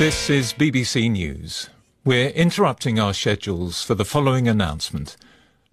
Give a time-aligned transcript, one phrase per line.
[0.00, 1.68] This is BBC News.
[2.06, 5.18] We're interrupting our schedules for the following announcement.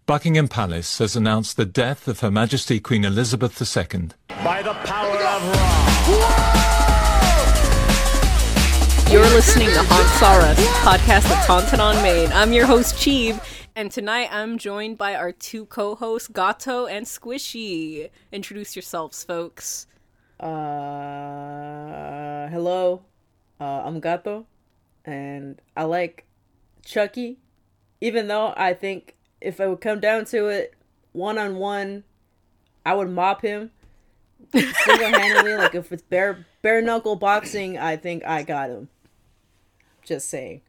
[0.06, 4.10] Buckingham Palace has announced the death of Her Majesty Queen Elizabeth II.
[4.44, 5.50] By the power of
[6.10, 6.34] Ra.
[9.10, 10.42] You're listening to Haunt Saw
[10.84, 12.34] podcast that's haunted on Maine.
[12.34, 13.42] I'm your host, Cheeb,
[13.78, 18.10] and tonight I'm joined by our two co-hosts, Gato and Squishy.
[18.34, 19.88] Introduce yourselves, folks.
[20.38, 20.50] Uh,
[22.50, 23.04] hello.
[23.60, 24.46] Uh, I'm Gato,
[25.06, 26.26] and I like
[26.86, 27.40] Chucky,
[28.02, 30.76] even though I think if it would come down to it,
[31.12, 32.04] one on one,
[32.86, 33.72] I would mop him
[34.54, 35.56] single handedly.
[35.56, 38.90] like if it's bare bare knuckle boxing, I think I got him.
[40.06, 40.62] Just saying.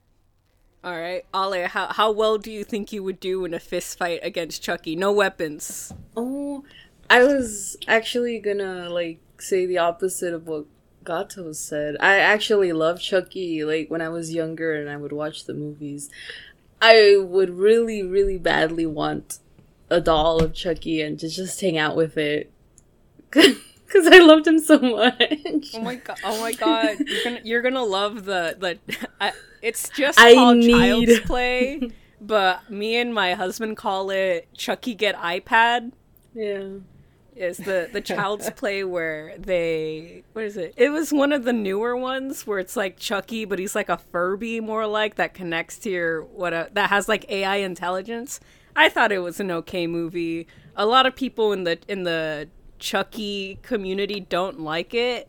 [0.83, 3.99] All right, Ale, how how well do you think you would do in a fist
[3.99, 4.97] fight against Chucky?
[4.97, 5.93] No weapons.
[6.17, 6.65] Oh,
[7.11, 10.67] I was actually gonna like say the opposite of what
[11.09, 11.97] Gato said.
[12.01, 13.65] I actually love Chucky.
[13.65, 16.11] Like when I was younger and I would watch the movies,
[16.83, 19.39] I would really, really badly want
[19.89, 22.53] a doll of Chucky and to just hang out with it
[23.31, 25.71] because I loved him so much.
[25.75, 26.19] Oh my god!
[26.25, 26.99] Oh my god!
[27.07, 28.79] You're gonna you're gonna love the the.
[29.21, 34.47] I, it's just I called need- Child's Play, but me and my husband call it
[34.55, 35.93] Chucky Get iPad.
[36.35, 36.65] Yeah.
[37.39, 40.75] Is the the child's play where they what is it?
[40.77, 43.97] It was one of the newer ones where it's like chucky but he's like a
[43.97, 48.41] furby more like that connects to your what a, that has like ai intelligence.
[48.77, 50.47] I thought it was an okay movie.
[50.77, 55.29] A lot of people in the in the chucky community don't like it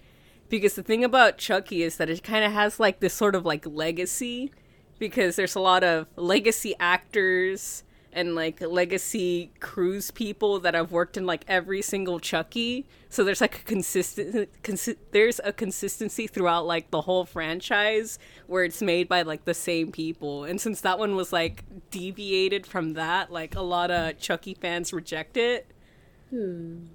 [0.49, 3.45] because the thing about chucky is that it kind of has like this sort of
[3.45, 4.51] like legacy
[4.99, 11.17] because there's a lot of legacy actors and like legacy cruise people that I've worked
[11.17, 12.85] in like every single Chucky.
[13.09, 18.63] So there's like a consistent consi- there's a consistency throughout like the whole franchise where
[18.63, 20.43] it's made by like the same people.
[20.43, 24.93] And since that one was like deviated from that, like a lot of Chucky fans
[24.93, 25.71] reject it.
[26.29, 26.85] Hmm.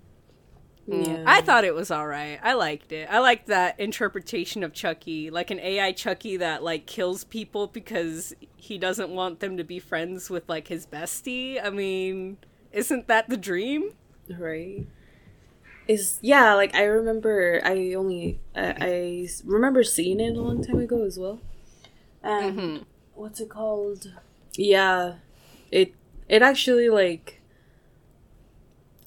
[0.86, 1.24] Yeah.
[1.26, 2.38] I thought it was all right.
[2.42, 3.08] I liked it.
[3.10, 8.34] I liked that interpretation of Chucky, like an AI Chucky that like kills people because
[8.56, 11.64] he doesn't want them to be friends with like his bestie.
[11.64, 12.36] I mean,
[12.72, 13.92] isn't that the dream?
[14.38, 14.86] right
[15.86, 20.78] is yeah like i remember i only I, I remember seeing it a long time
[20.78, 21.40] ago as well
[22.22, 24.12] and what's it called
[24.56, 25.14] yeah
[25.70, 25.92] it
[26.28, 27.40] it actually like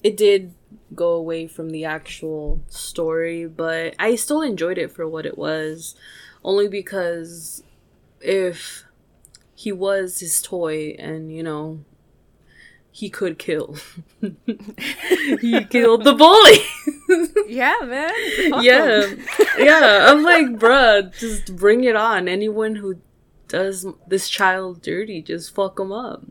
[0.02, 0.54] it did
[0.94, 5.94] go away from the actual story but i still enjoyed it for what it was
[6.44, 7.62] only because
[8.20, 8.84] if
[9.54, 11.84] he was his toy and you know
[12.98, 13.76] he could kill.
[15.40, 16.58] He killed the bully.
[17.48, 18.12] Yeah, man.
[18.62, 19.06] Yeah.
[19.56, 20.08] yeah.
[20.10, 22.28] I'm like bruh just bring it on.
[22.28, 23.00] Anyone who
[23.46, 26.24] does this child dirty just fuck him up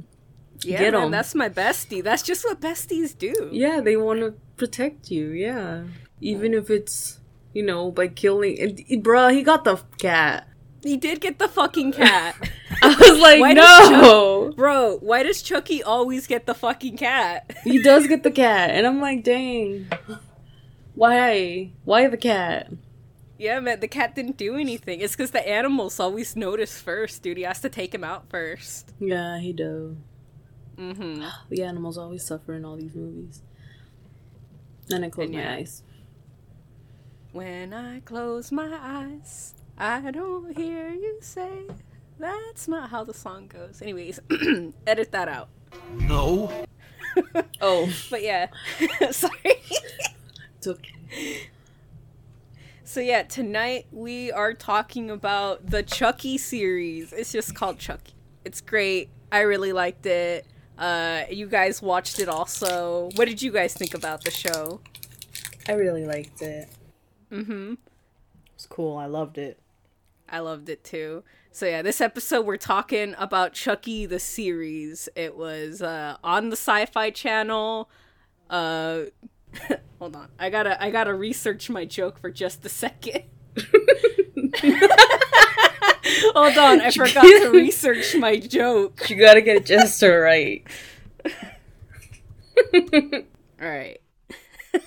[0.63, 1.03] yeah, get man.
[1.06, 1.12] 'em.
[1.12, 2.03] That's my bestie.
[2.03, 3.50] That's just what besties do.
[3.51, 5.84] yeah they want to protect you yeah
[6.22, 7.19] even if it's
[7.53, 10.47] you know by killing and, bruh he got the cat
[10.84, 12.34] He did get the fucking cat.
[12.81, 17.51] i was like Why no Bro, why does Chucky always get the fucking cat?
[17.63, 19.88] he does get the cat and i'm like dang
[20.96, 22.72] why why the cat
[23.38, 25.00] Yeah, man, the cat didn't do anything.
[25.00, 27.38] It's because the animals always notice first, dude.
[27.38, 28.94] He has to take him out first.
[29.00, 29.97] yeah he do
[30.77, 31.23] Mm-hmm.
[31.49, 33.41] the animals always suffer in all these movies
[34.88, 35.53] then i close And my yeah.
[35.55, 35.83] eyes
[37.33, 41.67] When I close my eyes, I don't hear you say.
[42.17, 43.81] That's not how the song goes.
[43.81, 44.19] Anyways,
[44.87, 45.49] edit that out.
[45.99, 46.51] No.
[47.61, 48.47] oh But yeah,
[49.11, 49.61] sorry.
[50.57, 51.49] it's okay
[52.83, 57.11] So yeah, tonight we are talking about the Chucky series.
[57.13, 58.13] It's just called Chucky.
[58.45, 59.09] It's great.
[59.31, 60.45] I really liked it.
[60.77, 63.09] Uh, you guys watched it also.
[63.16, 64.81] What did you guys think about the show?
[65.67, 66.69] I really liked it.
[67.31, 67.75] Mm-hmm.
[68.55, 68.97] was cool.
[68.97, 69.59] I loved it.
[70.29, 71.23] I loved it too.
[71.52, 75.09] So yeah, this episode we're talking about Chucky the series.
[75.16, 77.90] It was uh, on the Sci-Fi Channel.
[78.49, 79.03] Uh,
[79.99, 83.23] hold on, I gotta I gotta research my joke for just a second.
[86.33, 89.09] hold on, I forgot to research my joke.
[89.09, 90.65] You gotta get Jester right.
[92.73, 93.99] All right.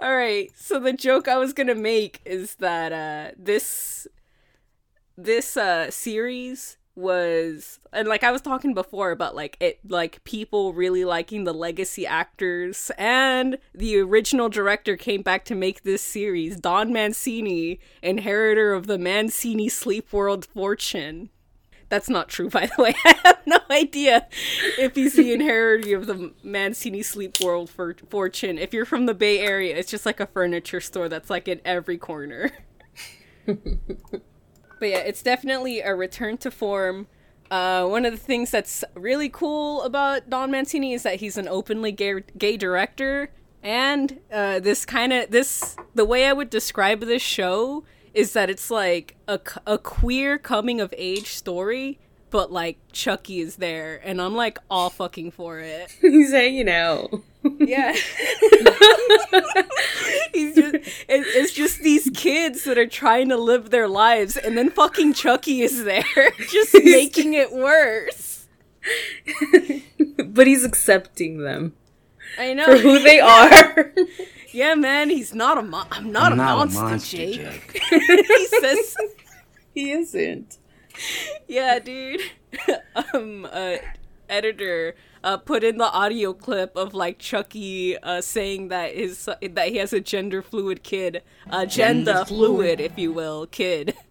[0.00, 0.50] All right.
[0.56, 4.06] So the joke I was to make is that uh this
[5.16, 10.74] this uh series was and like I was talking before about like it like people
[10.74, 16.56] really liking the legacy actors and the original director came back to make this series
[16.60, 21.30] Don Mancini inheritor of the Mancini Sleep World fortune.
[21.88, 22.94] That's not true by the way.
[23.04, 24.26] I have no idea
[24.78, 28.58] if he's the inheritor of the Mancini Sleep World for fortune.
[28.58, 31.62] If you're from the Bay Area it's just like a furniture store that's like in
[31.64, 32.50] every corner
[34.82, 37.06] but yeah, it's definitely a return to form.
[37.52, 41.46] Uh, one of the things that's really cool about Don Mancini is that he's an
[41.46, 43.30] openly gay, gay director,
[43.62, 48.50] and uh, this kind of this the way I would describe this show is that
[48.50, 49.38] it's like a,
[49.68, 52.00] a queer coming of age story,
[52.30, 55.92] but like Chucky is there, and I'm like all fucking for it.
[56.00, 57.22] He's hanging out.
[57.58, 57.92] Yeah.
[60.32, 64.56] He's just, it, it's just these kids that are trying to live their lives, and
[64.56, 66.04] then fucking Chucky is there,
[66.48, 68.46] just making it worse.
[70.24, 71.72] but he's accepting them
[72.38, 73.92] I know for who they are.
[74.52, 77.72] Yeah, man, he's not a mo- I'm not, I'm a, not a monster, monster, Jake.
[77.72, 77.82] Jake.
[78.26, 78.96] he says,
[79.74, 80.58] he isn't.
[81.48, 82.20] "Yeah, dude."
[83.14, 83.76] um, uh,
[84.28, 89.68] editor uh, put in the audio clip of like Chucky uh, saying that his that
[89.68, 93.94] he has a gender fluid kid, uh, gender, Gender fluid, if you will, kid.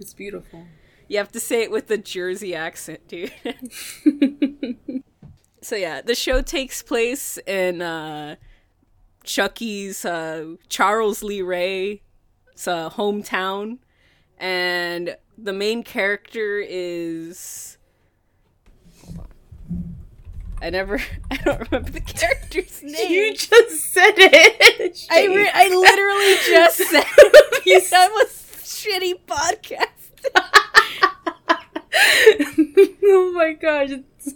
[0.00, 0.66] It's beautiful.
[1.06, 3.32] You have to say it with the Jersey accent, dude.
[5.62, 8.34] so yeah, the show takes place in uh,
[9.22, 12.00] Chucky's uh, Charles Lee Ray's
[12.66, 13.78] uh, hometown,
[14.38, 17.78] and the main character is.
[20.62, 21.00] I never.
[21.30, 23.10] I don't remember the character's name.
[23.10, 25.06] You just said it.
[25.10, 27.04] I, re- I literally just said
[27.66, 27.90] it.
[27.90, 28.28] that was
[28.62, 29.88] shitty podcast.
[33.04, 34.34] oh my gosh, it's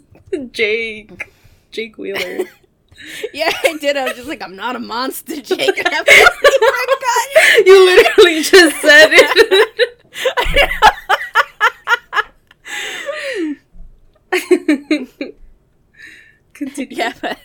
[0.52, 1.32] Jake.
[1.70, 2.44] Jake Wheeler.
[3.32, 3.96] Yeah, I did.
[3.96, 5.78] I was just like, I'm not a monster, Jake.
[5.78, 9.10] And I fucking you literally just said
[14.32, 15.36] it.
[16.56, 16.96] Continue.
[16.96, 17.38] yeah, but,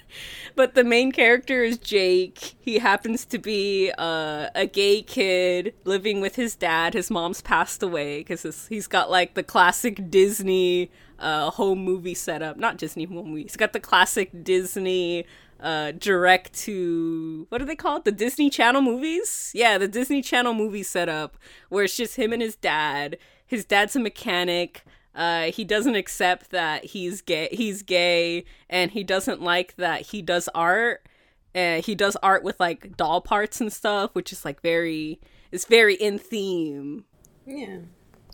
[0.56, 2.56] but the main character is Jake.
[2.60, 6.94] He happens to be uh, a gay kid living with his dad.
[6.94, 12.58] His mom's passed away because he's got like the classic Disney uh, home movie setup.
[12.58, 13.44] Not Disney home movie.
[13.44, 15.26] He's got the classic Disney
[15.60, 18.06] uh, direct to what are they called?
[18.06, 19.52] The Disney Channel movies?
[19.54, 21.38] Yeah, the Disney Channel movie setup
[21.70, 23.18] where it's just him and his dad.
[23.46, 24.84] His dad's a mechanic.
[25.14, 27.50] Uh, he doesn't accept that he's gay.
[27.52, 31.08] He's gay, and he doesn't like that he does art.
[31.54, 35.20] And he does art with like doll parts and stuff, which is like very,
[35.52, 37.04] it's very in theme.
[37.46, 37.80] Yeah.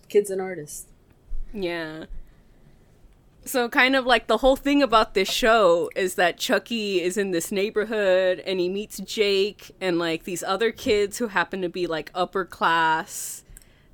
[0.07, 0.85] Kid's and artists.
[1.51, 2.05] Yeah.
[3.43, 7.31] So kind of like the whole thing about this show is that Chucky is in
[7.31, 11.87] this neighborhood and he meets Jake and like these other kids who happen to be
[11.87, 13.43] like upper class.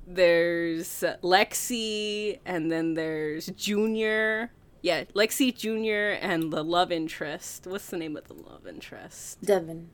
[0.06, 4.52] There's Lexi and then there's Junior.
[4.82, 7.66] Yeah, Lexi Junior and the love interest.
[7.66, 9.40] What's the name of the love interest?
[9.42, 9.88] Devin.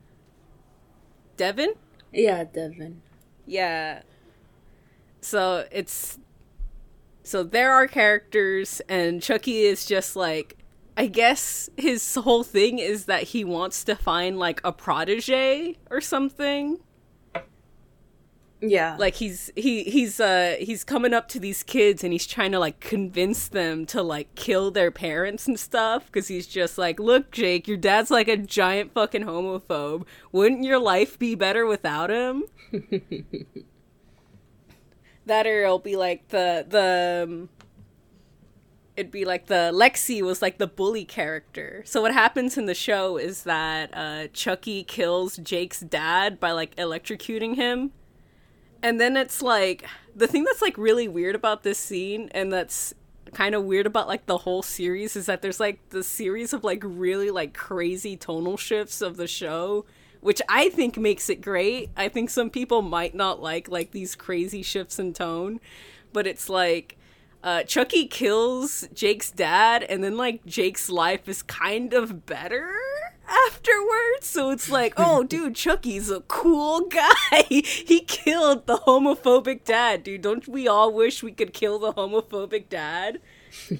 [1.37, 1.73] Devin?
[2.11, 3.01] Yeah, Devin.
[3.45, 4.01] Yeah.
[5.21, 6.19] So it's
[7.23, 10.57] so there are characters and Chucky is just like
[10.97, 16.01] I guess his whole thing is that he wants to find like a protege or
[16.01, 16.79] something.
[18.61, 18.95] Yeah.
[18.99, 22.59] Like he's he he's uh he's coming up to these kids and he's trying to
[22.59, 27.31] like convince them to like kill their parents and stuff cuz he's just like, "Look,
[27.31, 30.05] Jake, your dad's like a giant fucking homophobe.
[30.31, 32.43] Wouldn't your life be better without him?"
[35.25, 37.49] that or it'll be like the the um,
[38.95, 41.81] it'd be like the Lexi was like the bully character.
[41.85, 46.75] So what happens in the show is that uh, Chucky kills Jake's dad by like
[46.75, 47.91] electrocuting him,
[48.83, 49.85] and then it's like
[50.15, 52.93] the thing that's like really weird about this scene, and that's
[53.33, 56.63] kind of weird about like the whole series is that there's like the series of
[56.63, 59.85] like really like crazy tonal shifts of the show
[60.21, 61.89] which I think makes it great.
[61.97, 65.59] I think some people might not like like these crazy shifts in tone,
[66.13, 66.97] but it's like
[67.43, 72.71] uh, Chucky kills Jake's dad, and then like Jake's life is kind of better
[73.47, 74.27] afterwards.
[74.27, 77.13] So it's like, oh, dude, Chucky's a cool guy.
[77.49, 80.21] he killed the homophobic dad, dude.
[80.21, 83.19] Don't we all wish we could kill the homophobic dad?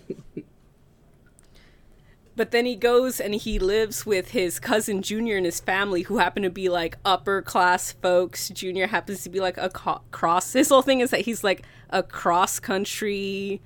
[2.35, 6.17] But then he goes and he lives with his cousin Junior and his family, who
[6.17, 8.49] happen to be like upper class folks.
[8.49, 10.53] Junior happens to be like a co- cross.
[10.53, 13.61] His whole thing is that he's like a cross country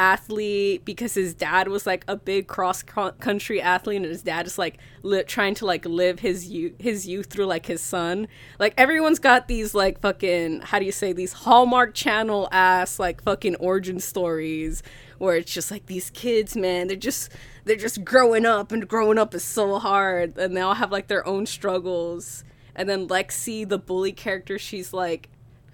[0.00, 4.56] athlete because his dad was like a big cross country athlete and his dad is
[4.56, 8.26] like li- trying to like live his youth his youth through like his son.
[8.58, 13.22] Like everyone's got these like fucking how do you say these hallmark channel ass like
[13.22, 14.82] fucking origin stories
[15.18, 17.30] where it's just like these kids man they're just
[17.66, 21.08] they're just growing up and growing up is so hard and they all have like
[21.08, 22.42] their own struggles.
[22.74, 25.28] And then lexi the bully character she's like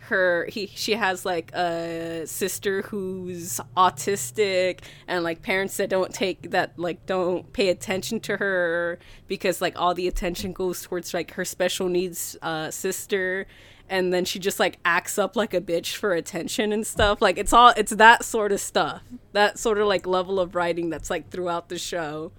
[0.06, 6.50] her he she has like a sister who's autistic and like parents that don't take
[6.50, 11.32] that like don't pay attention to her because like all the attention goes towards like
[11.32, 13.46] her special needs uh sister.
[13.88, 17.22] And then she just like acts up like a bitch for attention and stuff.
[17.22, 19.02] Like it's all it's that sort of stuff.
[19.32, 22.32] That sort of like level of writing that's like throughout the show.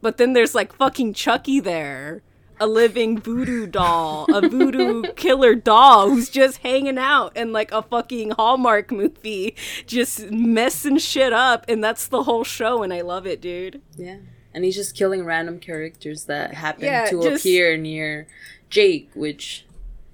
[0.00, 2.22] But then there's like fucking chucky there
[2.60, 7.82] a living voodoo doll, a voodoo killer doll who's just hanging out in like a
[7.82, 13.26] fucking Hallmark movie, just messing shit up, and that's the whole show, and I love
[13.26, 13.80] it, dude.
[13.96, 14.18] Yeah.
[14.52, 18.26] And he's just killing random characters that happen Yeah, to just- appear near
[18.68, 19.64] Jake, which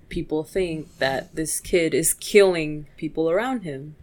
[0.08, 3.96] people think that this kid is killing people around him.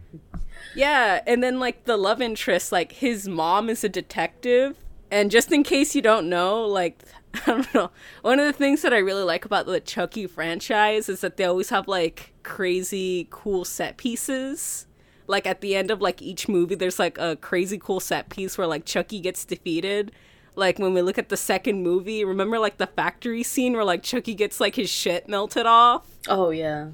[0.76, 4.76] Yeah, and then like the love interest, like his mom is a detective,
[5.14, 7.04] and just in case you don't know, like
[7.34, 7.90] I don't know,
[8.22, 11.44] one of the things that I really like about the Chucky franchise is that they
[11.44, 14.86] always have like crazy cool set pieces.
[15.28, 18.58] Like at the end of like each movie, there's like a crazy cool set piece
[18.58, 20.10] where like Chucky gets defeated.
[20.56, 24.02] Like when we look at the second movie, remember like the factory scene where like
[24.02, 26.08] Chucky gets like his shit melted off?
[26.28, 26.88] Oh yeah.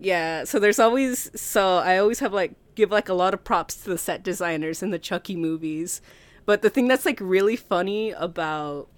[0.00, 3.76] Yeah, so there's always so I always have like give like a lot of props
[3.84, 6.02] to the set designers in the Chucky movies.
[6.44, 8.88] But the thing that's like really funny about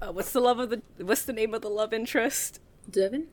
[0.00, 2.60] uh, what's the love of the what's the name of the love interest?
[2.88, 3.26] Devin?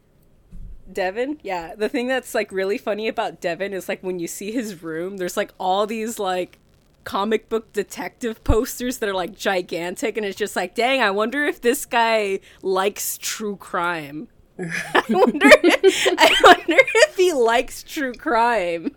[0.92, 1.40] Devin?
[1.44, 4.84] Yeah, the thing that's like really funny about Devin is like when you see his
[4.84, 6.60] room, there's like all these like
[7.04, 11.46] comic book detective posters that are like gigantic and it's just like, "Dang, I wonder
[11.46, 14.28] if this guy likes true crime."
[14.60, 18.96] I wonder I wonder if he likes true crime.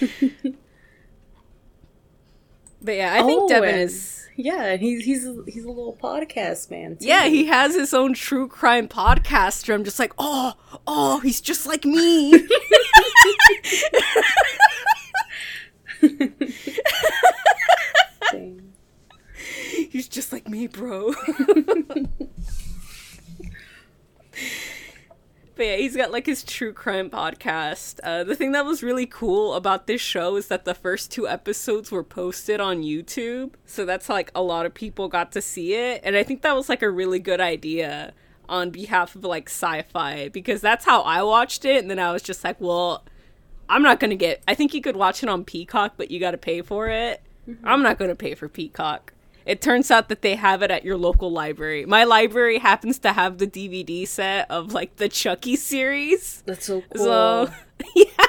[2.82, 6.70] but yeah, I think Oh, Devin is Yeah, he's he's a, he's a little podcast
[6.70, 6.96] man.
[6.96, 7.06] Too.
[7.06, 9.72] Yeah, he has his own true crime podcast.
[9.72, 10.54] I'm just like, oh,
[10.86, 12.46] oh, he's just like me.
[19.90, 21.12] He's just like me, bro.
[25.62, 28.00] But yeah, he's got like his true crime podcast.
[28.02, 31.28] Uh, the thing that was really cool about this show is that the first two
[31.28, 33.52] episodes were posted on YouTube.
[33.64, 36.00] So that's like a lot of people got to see it.
[36.02, 38.12] And I think that was like a really good idea
[38.48, 41.80] on behalf of like sci fi because that's how I watched it.
[41.80, 43.04] And then I was just like, well,
[43.68, 44.42] I'm not going to get.
[44.48, 47.22] I think you could watch it on Peacock, but you got to pay for it.
[47.62, 49.12] I'm not going to pay for Peacock.
[49.44, 51.84] It turns out that they have it at your local library.
[51.86, 56.42] My library happens to have the DVD set of like the Chucky series.
[56.46, 57.04] That's so cool.
[57.04, 57.52] So,
[57.96, 58.26] yeah.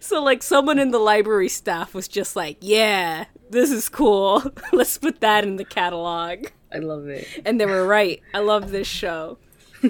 [0.00, 4.42] So, like, someone in the library staff was just like, yeah, this is cool.
[4.72, 6.46] Let's put that in the catalog.
[6.72, 7.26] I love it.
[7.44, 8.20] And they were right.
[8.34, 9.38] I love this show.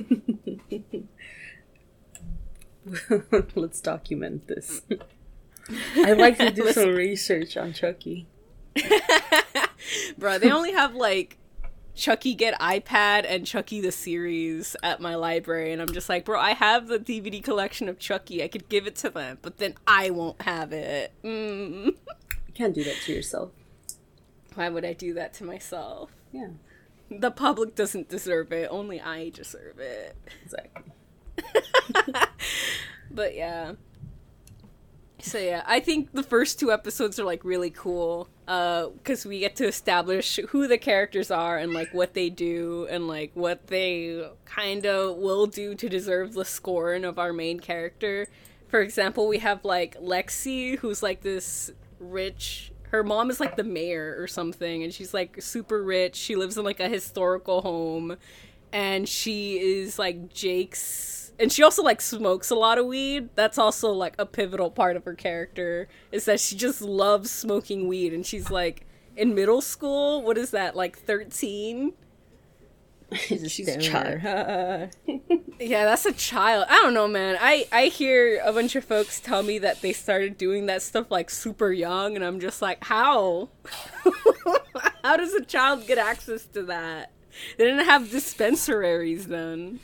[3.54, 4.82] Let's document this.
[5.96, 8.26] I'd like to do some research on Chucky.
[10.18, 11.38] Bro, they only have like
[11.94, 15.72] Chucky Get iPad and Chucky the series at my library.
[15.72, 18.42] And I'm just like, bro, I have the DVD collection of Chucky.
[18.42, 21.12] I could give it to them, but then I won't have it.
[21.22, 21.86] Mm.
[21.86, 23.50] You can't do that to yourself.
[24.54, 26.10] Why would I do that to myself?
[26.32, 26.48] Yeah,
[27.10, 28.68] The public doesn't deserve it.
[28.70, 30.16] Only I deserve it.
[30.44, 30.92] exactly.
[33.10, 33.74] But yeah.
[35.20, 39.38] So yeah, I think the first two episodes are like really cool uh cuz we
[39.38, 43.68] get to establish who the characters are and like what they do and like what
[43.68, 48.26] they kind of will do to deserve the scorn of our main character.
[48.68, 53.64] For example, we have like Lexi who's like this rich her mom is like the
[53.64, 56.14] mayor or something and she's like super rich.
[56.14, 58.18] She lives in like a historical home
[58.70, 63.30] and she is like Jake's and she also like smokes a lot of weed.
[63.34, 67.88] That's also like a pivotal part of her character is that she just loves smoking
[67.88, 68.86] weed and she's like
[69.16, 70.22] in middle school.
[70.22, 70.76] What is that?
[70.76, 71.92] Like 13?
[73.12, 74.90] She's a child.
[75.60, 76.64] Yeah, that's a child.
[76.68, 77.36] I don't know, man.
[77.40, 81.08] I I hear a bunch of folks tell me that they started doing that stuff
[81.10, 83.50] like super young and I'm just like, "How?
[85.04, 87.12] How does a child get access to that?"
[87.58, 89.78] They didn't have dispensaries then.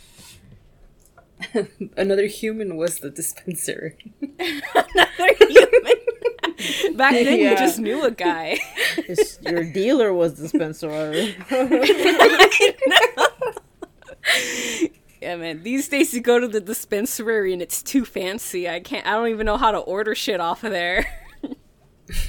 [1.97, 3.97] Another human was the dispenser.
[4.39, 6.97] Another human.
[6.97, 8.59] Back then, you just knew a guy.
[8.97, 11.13] It's- your dealer was the Spencer.
[15.21, 15.63] yeah, man.
[15.63, 18.69] These days, you go to the dispensary and it's too fancy.
[18.69, 19.07] I can't.
[19.07, 21.07] I don't even know how to order shit off of there.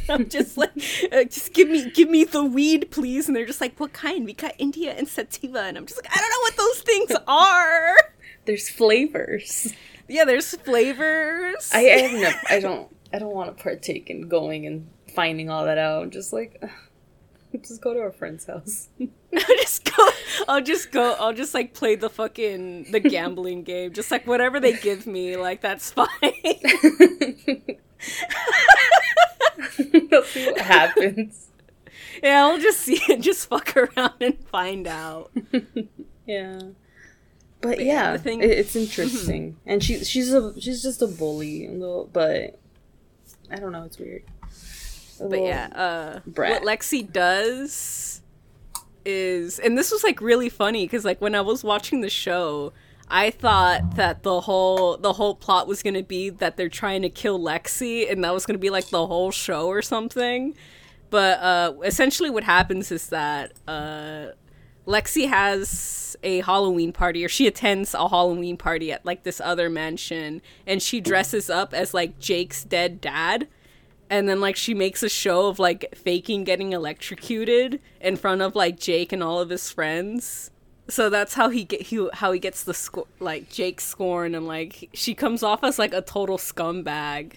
[0.09, 0.71] I'm just like,
[1.11, 3.27] uh, just give me, give me the weed, please.
[3.27, 4.25] And they're just like, what kind?
[4.25, 7.11] We got indica and sativa, and I'm just like, I don't know what those things
[7.27, 7.95] are.
[8.49, 9.71] There's flavors.
[10.07, 11.69] Yeah, there's flavors.
[11.71, 12.31] I, I have no.
[12.49, 12.89] I don't.
[13.13, 16.01] I don't want to partake in going and finding all that out.
[16.01, 16.59] I'm just like,
[17.61, 18.89] just go to a friend's house.
[18.99, 20.09] I'll just go.
[20.47, 21.15] I'll just go.
[21.19, 23.93] I'll just like play the fucking the gambling game.
[23.93, 26.07] Just like whatever they give me, like that's fine.
[30.11, 31.49] Let's see what happens.
[32.23, 33.21] yeah, I'll just see it.
[33.21, 35.29] Just fuck around and find out.
[36.25, 36.61] Yeah.
[37.61, 41.67] But, But yeah, yeah, it- it's interesting, and she she's a she's just a bully,
[41.67, 42.57] a little, but
[43.51, 44.23] I don't know, it's weird.
[45.19, 48.21] A But yeah, uh, what Lexi does
[49.05, 52.71] is, and this was like really funny because like when I was watching the show,
[53.09, 57.09] I thought that the whole the whole plot was gonna be that they're trying to
[57.09, 60.55] kill Lexi, and that was gonna be like the whole show or something.
[61.09, 64.27] But uh, essentially, what happens is that uh,
[64.89, 69.69] Lexi has a Halloween party, or she attends a Halloween party at like this other
[69.69, 73.47] mansion, and she dresses up as like Jake's dead dad.
[74.09, 78.55] And then like she makes a show of like faking getting electrocuted in front of
[78.55, 80.49] like Jake and all of his friends.
[80.87, 84.47] So that's how he get he how he gets the sco- like Jake scorn and
[84.47, 87.33] like she comes off as like a total scumbag.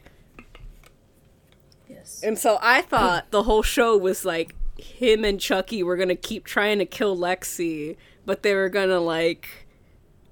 [1.86, 2.22] yes.
[2.22, 6.44] And so I thought the whole show was like him and Chucky were gonna keep
[6.44, 7.96] trying to kill Lexi,
[8.26, 9.66] but they were gonna like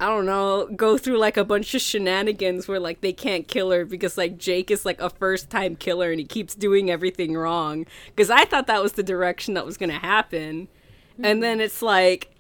[0.01, 3.71] I don't know, go through like a bunch of shenanigans where like they can't kill
[3.71, 7.35] her because like Jake is like a first time killer and he keeps doing everything
[7.35, 7.85] wrong.
[8.07, 10.69] Because I thought that was the direction that was gonna happen.
[11.23, 11.65] And then mm-hmm.
[11.65, 12.31] it's like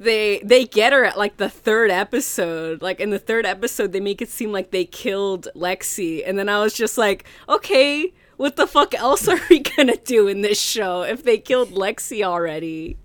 [0.00, 2.82] they they get her at like the third episode.
[2.82, 6.48] Like in the third episode, they make it seem like they killed Lexi, and then
[6.48, 10.58] I was just like, okay, what the fuck else are we gonna do in this
[10.60, 12.96] show if they killed Lexi already?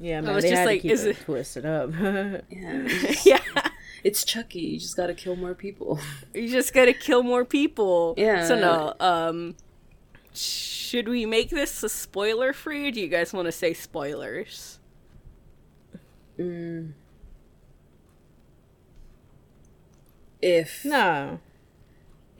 [0.00, 1.90] Yeah, man, I was they just had like, to keep is it, it- twisted up.
[1.92, 3.68] Yeah, it's, just- yeah,
[4.02, 4.60] it's Chucky.
[4.60, 5.98] You just gotta kill more people.
[6.34, 8.14] you just gotta kill more people.
[8.16, 8.46] Yeah.
[8.46, 9.56] So no, um,
[10.34, 12.90] should we make this a spoiler free?
[12.90, 14.78] Do you guys want to say spoilers?
[20.42, 21.40] If no,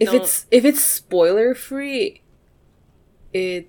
[0.00, 2.22] if it's if it's spoiler free,
[3.32, 3.68] it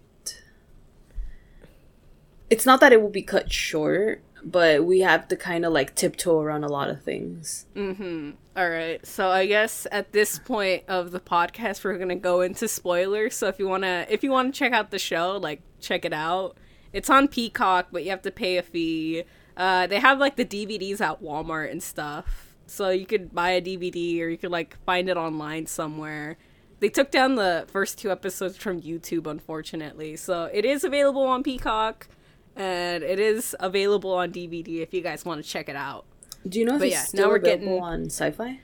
[2.50, 5.96] it's not that it will be cut short, but we have to kind of like
[5.96, 7.66] tiptoe around a lot of things.
[7.74, 8.32] Hmm.
[8.56, 9.06] All right.
[9.06, 13.36] So I guess at this point of the podcast we're going to go into spoilers.
[13.36, 16.06] So if you want to if you want to check out the show, like check
[16.06, 16.58] it out.
[16.94, 19.24] It's on Peacock, but you have to pay a fee.
[19.58, 22.45] Uh they have like the DVDs at Walmart and stuff.
[22.68, 26.38] So you could buy a DVD or you could like find it online somewhere.
[26.80, 30.16] They took down the first two episodes from YouTube unfortunately.
[30.18, 32.08] So it is available on Peacock
[32.56, 36.06] and it is available on DVD if you guys want to check it out.
[36.48, 38.60] Do you know if But it's yeah, now we're available getting- on Sci-Fi?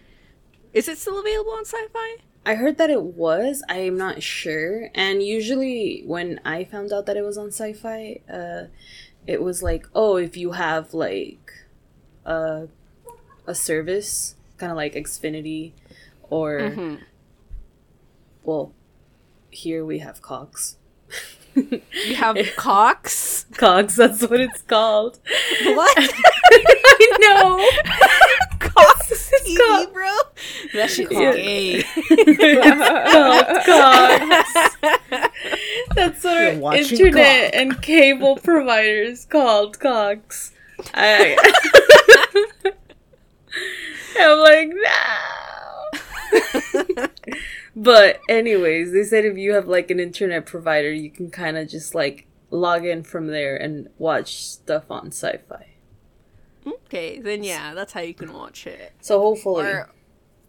[0.73, 2.17] Is it still available on Sci-Fi?
[2.45, 3.63] I heard that it was.
[3.69, 4.89] I am not sure.
[4.95, 8.63] And usually, when I found out that it was on Sci-Fi, uh,
[9.27, 11.51] it was like, oh, if you have like
[12.25, 12.67] a
[13.47, 15.71] a service, kind of like Xfinity,
[16.29, 16.95] or Mm-hmm.
[18.43, 18.73] well,
[19.49, 20.77] here we have Cox.
[21.55, 23.45] You have Cox.
[23.57, 25.19] Cox, that's what it's called.
[25.65, 25.97] What?
[25.99, 27.67] I know.
[28.59, 30.15] Cox TV, called- bro?
[30.73, 31.33] That shit's Yeah.
[31.33, 31.83] gay.
[33.65, 34.45] Cox.
[35.93, 40.53] That's what You're our internet and cable providers called Cox.
[40.93, 41.35] I,
[44.17, 44.69] I'm like,
[46.97, 47.07] no.
[47.75, 51.67] but anyways, they said if you have like an internet provider, you can kind of
[51.67, 55.67] just like log in from there and watch stuff on Sci-Fi.
[56.65, 58.93] Okay, then yeah, that's how you can watch it.
[59.01, 59.89] So hopefully, Or,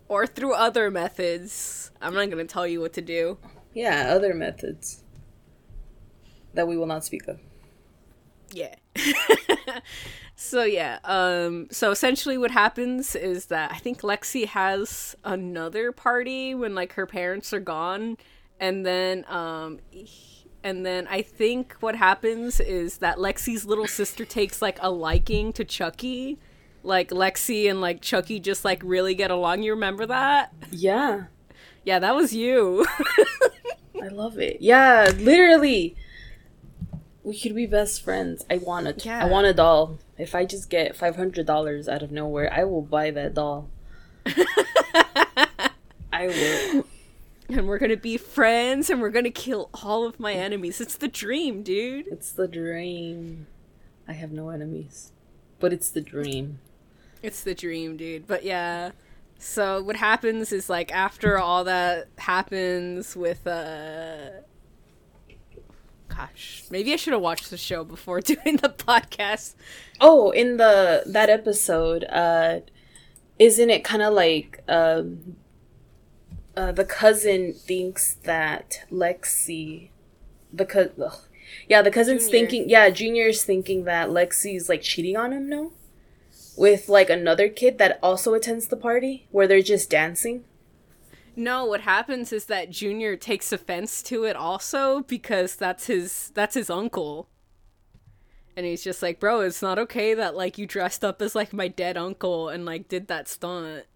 [0.08, 1.90] or through other methods.
[2.00, 3.38] I'm not gonna tell you what to do.
[3.72, 5.02] yeah, other methods
[6.54, 7.38] that we will not speak of.
[8.52, 8.74] Yeah.
[10.42, 16.54] so yeah, um so essentially what happens is that I think Lexi has another party
[16.54, 18.16] when like her parents are gone
[18.60, 19.80] and then um
[20.64, 25.52] and then I think what happens is that Lexi's little sister takes like a liking
[25.54, 26.38] to Chucky.
[26.84, 29.62] Like Lexi and like Chucky just like really get along.
[29.62, 30.52] You remember that?
[30.70, 31.24] Yeah.
[31.84, 32.86] Yeah, that was you.
[34.02, 34.60] I love it.
[34.60, 35.96] Yeah, literally.
[37.24, 38.44] We could be best friends.
[38.50, 39.22] I want a, Yeah.
[39.24, 39.98] I want a doll.
[40.18, 43.68] If I just get five hundred dollars out of nowhere, I will buy that doll.
[46.12, 46.84] I will.
[47.48, 50.80] and we're gonna be friends and we're gonna kill all of my enemies.
[50.80, 52.06] It's the dream, dude.
[52.08, 53.46] It's the dream.
[54.08, 55.12] I have no enemies,
[55.60, 56.58] but it's the dream.
[57.22, 58.26] It's the dream, dude.
[58.26, 58.90] But yeah.
[59.38, 64.42] So what happens is like after all that happens with uh
[66.16, 69.54] gosh, maybe I should have watched the show before doing the podcast.
[70.00, 72.60] Oh, in the that episode, uh,
[73.38, 75.36] isn't it kind of like um,
[76.56, 79.88] uh, the cousin thinks that Lexi,
[80.52, 81.18] the co- ugh.
[81.68, 82.38] yeah, the cousin's Junior.
[82.38, 85.72] thinking, yeah, Junior's thinking that Lexi's like cheating on him, no,
[86.56, 90.44] with like another kid that also attends the party where they're just dancing.
[91.34, 96.54] No, what happens is that Junior takes offense to it also because that's his that's
[96.54, 97.28] his uncle.
[98.54, 101.52] And he's just like, "Bro, it's not okay that like you dressed up as like
[101.54, 103.86] my dead uncle and like did that stunt."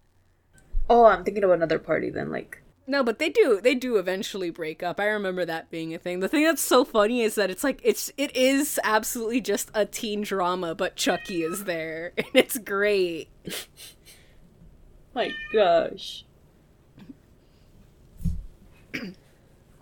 [0.89, 2.61] Oh, I'm thinking of another party then, like.
[2.89, 4.99] No, but they do they do eventually break up.
[4.99, 6.21] I remember that being a thing.
[6.21, 9.85] The thing that's so funny is that it's like it's it is absolutely just a
[9.85, 13.29] teen drama, but Chucky is there and it's great.
[15.13, 16.23] My gosh.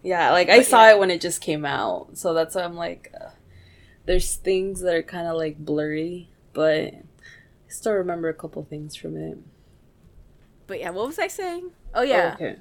[0.03, 0.93] Yeah, like I saw yeah.
[0.93, 3.29] it when it just came out, so that's why I'm like, uh,
[4.05, 7.03] there's things that are kind of like blurry, but I
[7.69, 9.37] still remember a couple things from it.
[10.67, 11.71] But yeah, what was I saying?
[11.93, 12.35] Oh yeah.
[12.39, 12.59] Oh, okay.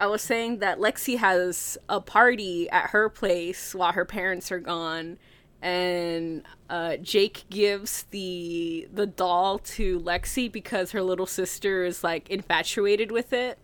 [0.00, 4.58] I was saying that Lexi has a party at her place while her parents are
[4.58, 5.18] gone,
[5.60, 12.28] and uh, Jake gives the the doll to Lexi because her little sister is like
[12.30, 13.58] infatuated with it,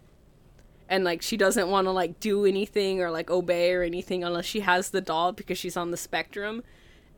[0.89, 4.45] and like she doesn't want to like do anything or like obey or anything unless
[4.47, 6.63] she has the doll because she's on the spectrum,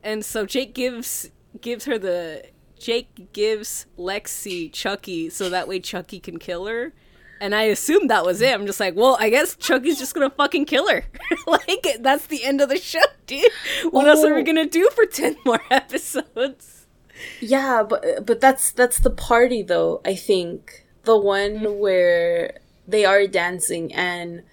[0.03, 2.43] and so Jake gives gives her the
[2.79, 6.93] Jake gives Lexi Chucky so that way Chucky can kill her.
[7.39, 8.53] And I assumed that was it.
[8.53, 11.03] I'm just like, well, I guess Chucky's just gonna fucking kill her.
[11.47, 13.43] like, that's the end of the show, dude.
[13.89, 14.43] What else are we Oh.
[14.43, 16.85] gonna do for 10 more episodes?
[17.39, 20.01] Yeah, but but that's that's the party though.
[20.05, 21.77] I think the one mm.
[21.79, 24.43] where they are dancing and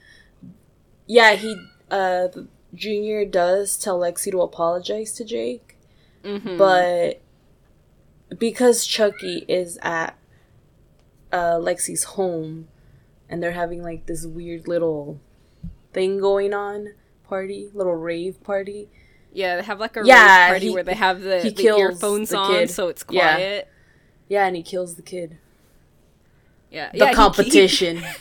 [1.06, 1.56] yeah, he
[1.90, 2.28] uh
[2.74, 5.76] Junior does tell Lexi to apologize to Jake,
[6.22, 7.20] but
[8.38, 10.16] because Chucky is at
[11.32, 12.68] uh Lexi's home
[13.28, 15.20] and they're having like this weird little
[15.92, 16.94] thing going on
[17.26, 18.88] party, little rave party.
[19.32, 21.62] Yeah, they have like a Yeah, rave party he- where they have the, he the
[21.76, 23.34] earphones the on so it's Yeah.
[23.34, 23.68] quiet.
[24.28, 25.38] Yeah, and he kills the kid.
[26.70, 28.02] Yeah, The yeah, he- he- competition.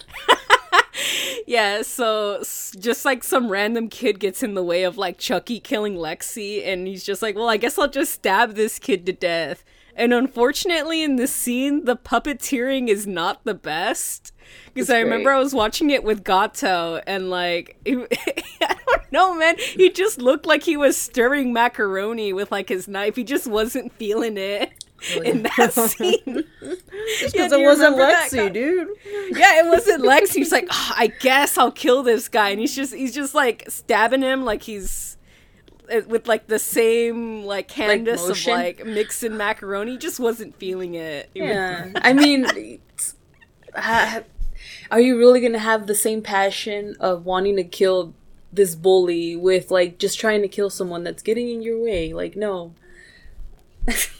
[1.45, 2.39] Yeah, so
[2.77, 6.85] just like some random kid gets in the way of like Chucky killing Lexi, and
[6.87, 9.63] he's just like, well, I guess I'll just stab this kid to death.
[9.95, 14.33] And unfortunately, in this scene, the puppeteering is not the best.
[14.73, 15.35] Because I remember great.
[15.35, 19.55] I was watching it with Gato, and like, I don't know, man.
[19.57, 23.15] He just looked like he was stirring macaroni with like his knife.
[23.15, 24.71] He just wasn't feeling it
[25.23, 26.43] in that scene.
[26.59, 28.89] Because Yeah, it wasn't Lexi, dude.
[29.37, 30.33] yeah, it wasn't Lex.
[30.33, 33.65] He's like, "Ah, I guess I'll kill this guy, and he's just he's just like
[33.67, 35.17] stabbing him like he's
[35.91, 38.53] uh, with like the same like cadence of motion?
[38.53, 39.91] like mixing macaroni.
[39.91, 41.29] He just wasn't feeling it.
[41.33, 42.79] Yeah, I mean,
[44.91, 48.13] are you really gonna have the same passion of wanting to kill
[48.51, 52.13] this bully with like just trying to kill someone that's getting in your way?
[52.13, 52.73] Like, no,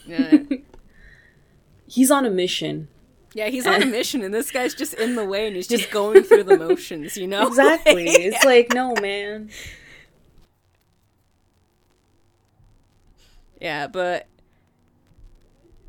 [0.06, 0.40] yeah.
[1.88, 2.88] he's on a mission.
[3.34, 5.92] Yeah, he's on a mission, and this guy's just in the way, and he's just
[5.92, 7.18] going through the motions.
[7.18, 8.06] You know Exactly.
[8.08, 9.50] it's like, no, man.
[13.60, 14.28] Yeah, but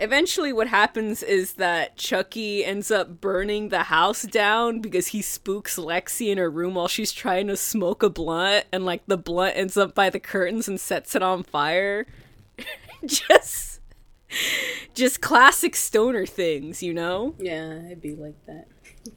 [0.00, 5.76] eventually what happens is that Chucky ends up burning the house down because he spooks
[5.76, 9.56] Lexi in her room while she's trying to smoke a blunt and like the blunt
[9.56, 12.06] ends up by the curtains and sets it on fire.
[13.04, 13.67] just
[14.94, 17.34] just classic stoner things, you know?
[17.38, 18.66] Yeah, it'd be like that.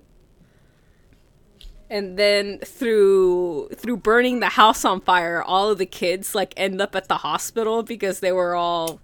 [1.90, 6.80] and then through through burning the house on fire all of the kids like end
[6.80, 9.00] up at the hospital because they were all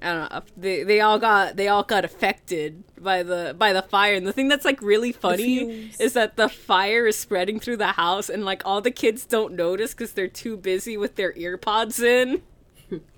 [0.00, 3.82] I don't know they, they all got they all got affected by the by the
[3.82, 7.78] fire and the thing that's like really funny is that the fire is spreading through
[7.78, 11.32] the house and like all the kids don't notice because they're too busy with their
[11.34, 12.42] AirPods in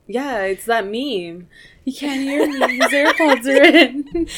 [0.07, 1.49] Yeah, it's that meme.
[1.85, 2.77] He can't hear me.
[2.79, 4.29] His AirPods are in.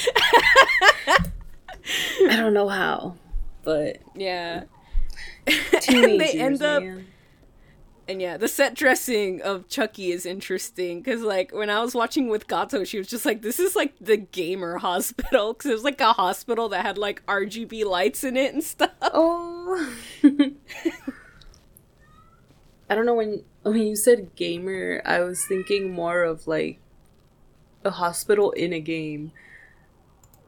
[2.31, 3.17] I don't know how,
[3.63, 4.65] but Yeah.
[5.81, 7.07] teenagers, end up- man.
[8.11, 12.29] And yeah, the set dressing of Chucky is interesting because, like, when I was watching
[12.29, 15.85] with Gato, she was just like, "This is like the gamer hospital," because it was
[15.85, 18.93] like a hospital that had like RGB lights in it and stuff.
[19.03, 19.95] Oh.
[22.91, 26.81] I don't know when when you said gamer, I was thinking more of like
[27.85, 29.33] a hospital in a game.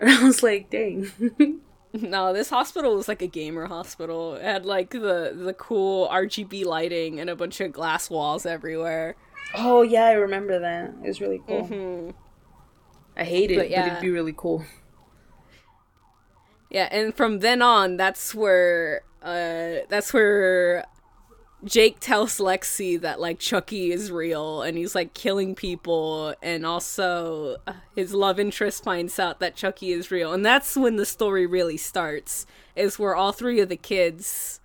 [0.00, 1.10] And I was like, dang.
[1.92, 4.34] No, this hospital was like a gamer hospital.
[4.36, 9.16] It had like the the cool RGB lighting and a bunch of glass walls everywhere.
[9.54, 10.94] oh yeah, I remember that.
[11.02, 11.66] It was really cool.
[11.66, 12.10] hmm
[13.16, 14.64] I hate it, But but, it'd be really cool.
[16.70, 20.84] Yeah, and from then on, that's where uh that's where
[21.64, 27.56] Jake tells Lexi that like Chucky is real and he's like killing people and also
[27.66, 30.32] uh, his love interest finds out that Chucky is real.
[30.32, 32.46] And that's when the story really starts.
[32.76, 34.60] Is where all three of the kids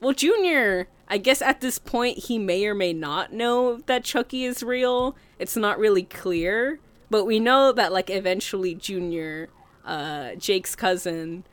[0.00, 4.44] Well, Junior, I guess at this point he may or may not know that Chucky
[4.44, 5.14] is real.
[5.38, 9.50] It's not really clear, but we know that like eventually Junior
[9.84, 11.44] uh Jake's cousin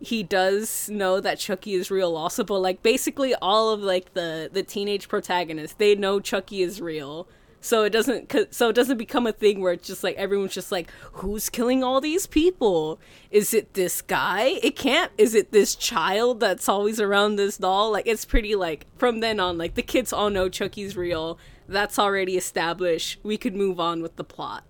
[0.00, 4.50] he does know that Chucky is real also, but like basically all of like the
[4.52, 7.28] the teenage protagonists, they know Chucky is real.
[7.60, 10.70] So it doesn't so it doesn't become a thing where it's just like everyone's just
[10.70, 13.00] like who's killing all these people?
[13.30, 14.58] Is it this guy?
[14.62, 17.90] It can't is it this child that's always around this doll?
[17.90, 21.38] Like it's pretty like from then on like the kids all know Chucky's real.
[21.66, 23.18] That's already established.
[23.22, 24.64] We could move on with the plot.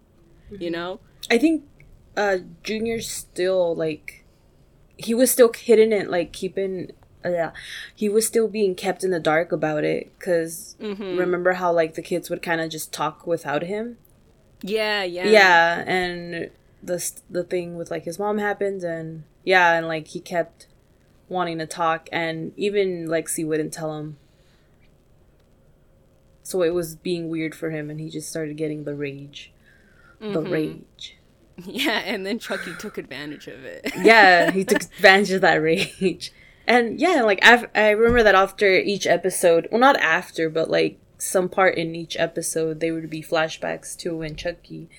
[0.50, 1.00] You know?
[1.28, 1.64] I think
[2.16, 4.24] uh Junior's still like
[4.96, 6.90] he was still hidden it like keeping
[7.24, 7.50] uh, yeah
[7.94, 10.76] he was still being kept in the dark about it because
[11.18, 13.98] remember how like the kids would kind of just talk without him?
[14.62, 15.26] Yeah, yeah.
[15.26, 16.50] yeah and
[16.82, 20.66] the the thing with like his mom happened and yeah and like he kept
[21.28, 24.16] wanting to talk and even Lexi wouldn't tell him.
[26.42, 29.50] So it was being weird for him and he just started getting the rage.
[30.20, 31.15] The rage
[31.64, 33.90] Yeah, and then Chucky took advantage of it.
[34.02, 36.32] yeah, he took advantage of that rage.
[36.66, 40.98] And yeah, like af- I remember that after each episode, well, not after, but like
[41.18, 44.90] some part in each episode, there would be flashbacks to when Chucky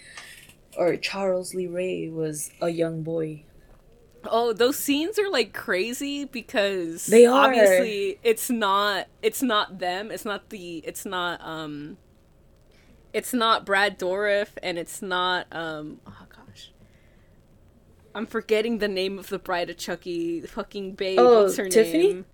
[0.76, 3.44] or Charles Lee Ray was a young boy.
[4.26, 7.46] Oh, those scenes are like crazy because They are.
[7.48, 10.10] obviously it's not it's not them.
[10.12, 11.98] It's not the it's not um
[13.14, 16.27] it's not Brad Dourif and it's not um oh.
[18.18, 21.20] I'm forgetting the name of the bride of Chucky, the fucking babe.
[21.20, 22.08] Oh, What's her Tiffany?
[22.14, 22.26] name?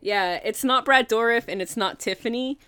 [0.00, 2.58] Yeah, it's not Brad Dourif and it's not Tiffany.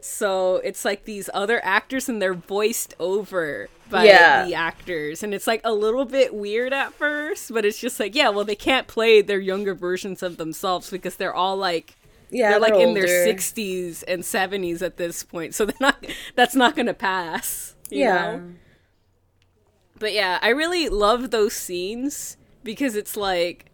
[0.00, 4.44] So it's like these other actors and they're voiced over by Yeah.
[4.46, 5.22] the actors.
[5.24, 8.44] And it's like a little bit weird at first, but it's just like, yeah, well,
[8.44, 11.96] they can't play their younger versions of themselves because they're all like,
[12.30, 15.54] Yeah, they're like in their 60s and 70s at this point.
[15.54, 16.04] So they're not,
[16.36, 17.74] that's not going to pass.
[17.90, 18.36] you Yeah.
[18.36, 18.42] know?
[19.98, 23.66] But yeah, I really love those scenes because it's like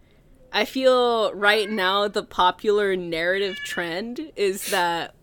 [0.53, 5.15] I feel right now the popular narrative trend is that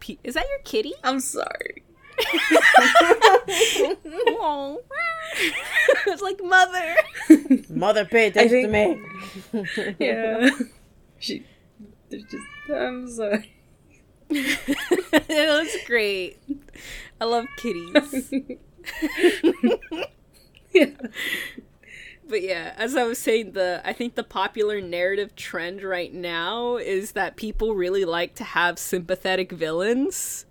[0.00, 0.92] pe- is that your kitty?
[1.04, 1.82] I'm sorry.
[4.04, 4.76] Aw.
[6.06, 6.96] it's like mother.
[7.70, 9.00] Mother, pay attention think-
[9.52, 9.94] to me.
[9.98, 10.50] Yeah.
[11.18, 11.46] she,
[12.10, 13.52] they're just, I'm sorry.
[14.30, 16.38] it looks great.
[17.20, 18.32] I love kitties.
[20.74, 20.86] Yeah.
[22.28, 26.76] But yeah, as I was saying, the I think the popular narrative trend right now
[26.76, 30.46] is that people really like to have sympathetic villains.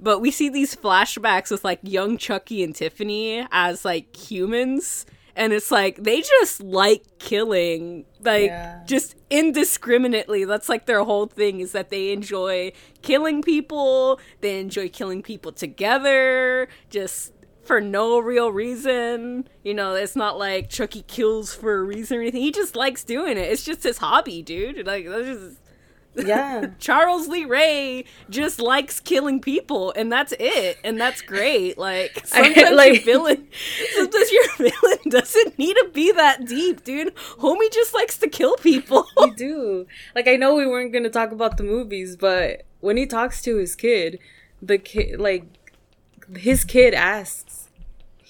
[0.00, 5.04] But we see these flashbacks with like young Chucky and Tiffany as like humans,
[5.36, 8.80] and it's like they just like killing, like Yeah.
[8.86, 10.44] just indiscriminately.
[10.46, 15.52] That's like their whole thing is that they enjoy killing people, they enjoy killing people
[15.52, 17.32] together, just
[17.70, 19.48] for no real reason.
[19.62, 22.42] You know, it's not like Chucky kills for a reason or anything.
[22.42, 23.48] He just likes doing it.
[23.52, 24.84] It's just his hobby, dude.
[24.86, 25.58] Like that's just
[26.16, 26.70] Yeah.
[26.80, 31.78] Charles Lee Ray just likes killing people, and that's it, and that's great.
[31.78, 33.46] Like sometimes like- your villain,
[33.94, 37.14] sometimes your villain doesn't need to be that deep, dude.
[37.38, 39.06] Homie just likes to kill people.
[39.16, 39.86] we do.
[40.16, 43.58] Like I know we weren't gonna talk about the movies, but when he talks to
[43.58, 44.18] his kid,
[44.60, 45.44] the kid like
[46.36, 47.49] his kid asks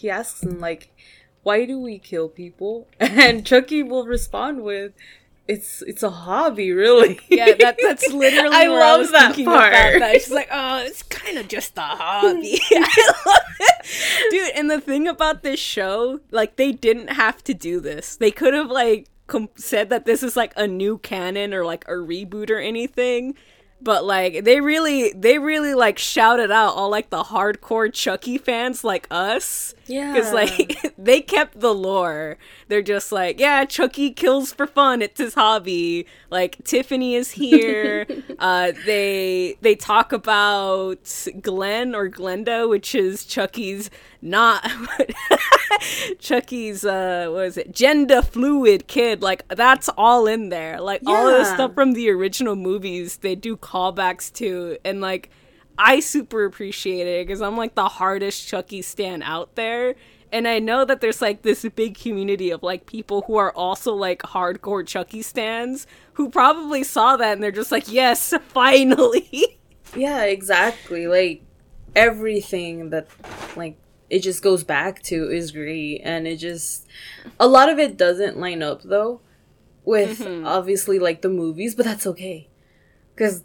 [0.00, 0.90] he asks him like,
[1.42, 2.88] Why do we kill people?
[3.00, 4.92] And Chucky will respond with
[5.50, 7.18] it's it's a hobby, really.
[7.28, 8.54] yeah, that that's literally.
[8.54, 9.72] I love was that part.
[9.72, 10.12] That.
[10.14, 12.60] She's like, oh, it's kind of just a hobby.
[12.70, 14.54] I love it, dude.
[14.54, 18.14] And the thing about this show, like, they didn't have to do this.
[18.14, 21.84] They could have like com- said that this is like a new canon or like
[21.88, 23.34] a reboot or anything
[23.82, 28.84] but like they really they really like shouted out all like the hardcore chucky fans
[28.84, 30.12] like us Yeah.
[30.12, 32.38] because like they kept the lore.
[32.68, 35.02] They're just like yeah chucky kills for fun.
[35.02, 36.06] It's his hobby.
[36.30, 38.06] Like tiffany is here.
[38.38, 43.90] Uh they they talk about glenn or glenda which is chucky's
[44.22, 44.66] not
[46.18, 47.72] chucky's uh what is it?
[47.72, 49.20] Gender fluid kid.
[49.22, 50.80] Like that's all in there.
[50.80, 54.78] Like all of the stuff from the original movies they do callbacks to.
[54.84, 55.30] And like
[55.80, 59.94] i super appreciate it because i'm like the hardest chucky stan out there
[60.30, 63.94] and i know that there's like this big community of like people who are also
[63.94, 69.58] like hardcore chucky stands who probably saw that and they're just like yes finally
[69.96, 71.06] Yeah, exactly.
[71.06, 71.42] Like
[71.94, 73.08] everything that
[73.56, 73.76] like
[74.08, 76.86] it just goes back to is great and it just
[77.38, 79.20] a lot of it doesn't line up though
[79.84, 80.46] with mm-hmm.
[80.46, 82.48] obviously like the movies, but that's okay.
[83.16, 83.42] Cuz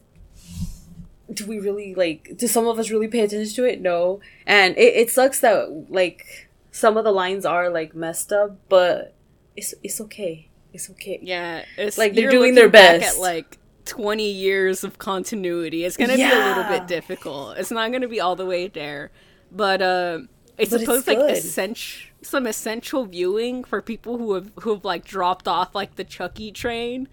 [1.33, 3.81] do we really like do some of us really pay attention to it?
[3.81, 4.19] No.
[4.45, 9.15] And it, it sucks that like some of the lines are like messed up, but
[9.55, 10.49] it's it's okay.
[10.73, 11.19] It's okay.
[11.21, 13.15] Yeah, it's Like, they're doing their best.
[13.15, 17.57] At like twenty years of continuity, it's gonna be a little bit difficult.
[17.57, 19.11] It's not gonna be all the way there,
[19.51, 20.19] but uh,
[20.59, 24.83] I But it's suppose like essential some essential viewing for people who have who have
[24.83, 27.07] like dropped off like the Chucky train.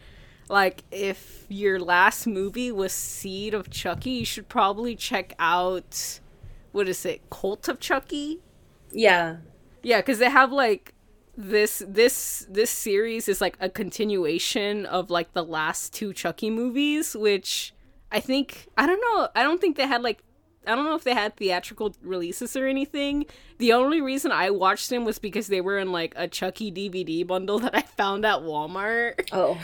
[0.52, 6.20] Like if your last movie was Seed of Chucky, you should probably check out
[6.72, 8.38] what is it, Cult of Chucky?
[8.92, 9.36] Yeah.
[9.82, 10.92] Yeah, because they have like
[11.38, 17.16] this this this series is like a continuation of like the last two Chucky movies,
[17.16, 17.72] which
[18.10, 19.28] I think I don't know.
[19.34, 20.22] I don't think they had like
[20.66, 23.24] I don't know if they had theatrical releases or anything.
[23.56, 27.26] The only reason I watched them was because they were in like a Chucky DVD
[27.26, 29.30] bundle that I found at Walmart.
[29.32, 29.56] Oh.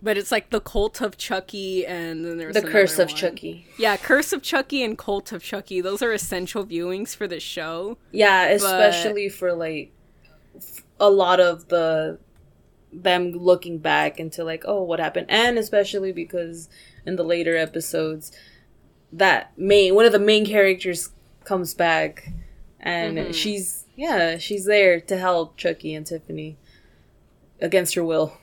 [0.00, 3.16] But it's like the Cult of Chucky and then there's The Curse of one.
[3.16, 3.66] Chucky.
[3.78, 5.80] Yeah, Curse of Chucky and Cult of Chucky.
[5.80, 7.98] Those are essential viewings for the show.
[8.12, 9.92] Yeah, especially for like
[11.00, 12.18] a lot of the
[12.92, 16.68] them looking back into like, oh, what happened, and especially because
[17.04, 18.32] in the later episodes,
[19.12, 21.10] that main one of the main characters
[21.44, 22.28] comes back,
[22.80, 23.32] and mm-hmm.
[23.32, 26.56] she's yeah, she's there to help Chucky and Tiffany
[27.60, 28.38] against her will.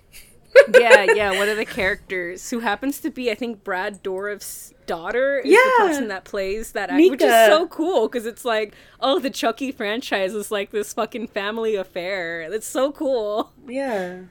[0.79, 1.31] Yeah, yeah.
[1.37, 5.57] One of the characters who happens to be, I think, Brad Dourif's daughter is Yeah.
[5.57, 9.29] the person that plays that, act, which is so cool because it's like, oh, the
[9.29, 12.41] Chucky franchise is like this fucking family affair.
[12.41, 13.51] It's so cool.
[13.67, 14.23] Yeah,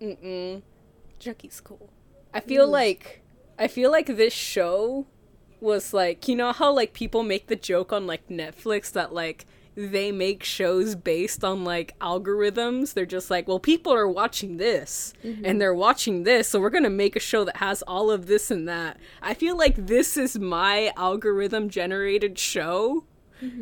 [0.00, 0.62] Mm-mm.
[1.18, 1.90] Chucky's cool.
[2.34, 2.72] I feel mm.
[2.72, 3.22] like,
[3.58, 5.06] I feel like this show
[5.60, 9.46] was like, you know how like people make the joke on like Netflix that like
[9.74, 12.94] they make shows based on like algorithms.
[12.94, 16.90] They're just like, well, people are watching this and they're watching this, so we're gonna
[16.90, 18.98] make a show that has all of this and that.
[19.22, 23.04] I feel like this is my algorithm generated show.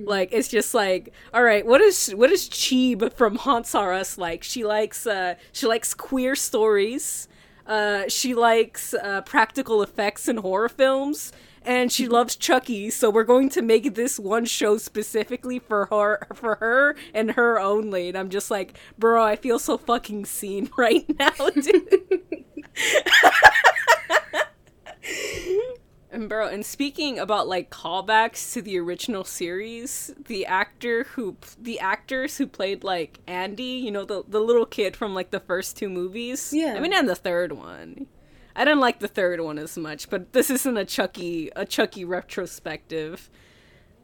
[0.04, 4.18] Like it's just like, all right, what is what is Cheeb from Haunts R Us
[4.18, 4.42] like?
[4.42, 7.28] She likes uh she likes queer stories.
[7.66, 11.30] Uh, she likes uh, practical effects in horror films,
[11.70, 12.90] and she loves Chucky.
[12.90, 17.60] So we're going to make this one show specifically for her, for her and her
[17.60, 18.08] only.
[18.08, 22.24] And I'm just like, bro, I feel so fucking seen right now, dude.
[26.12, 31.78] And bro, and speaking about like callbacks to the original series, the actor who the
[31.78, 35.76] actors who played like Andy, you know, the the little kid from like the first
[35.76, 36.52] two movies.
[36.52, 36.74] Yeah.
[36.76, 38.08] I mean, and the third one.
[38.60, 42.04] I didn't like the third one as much, but this isn't a Chucky a Chucky
[42.04, 43.30] retrospective.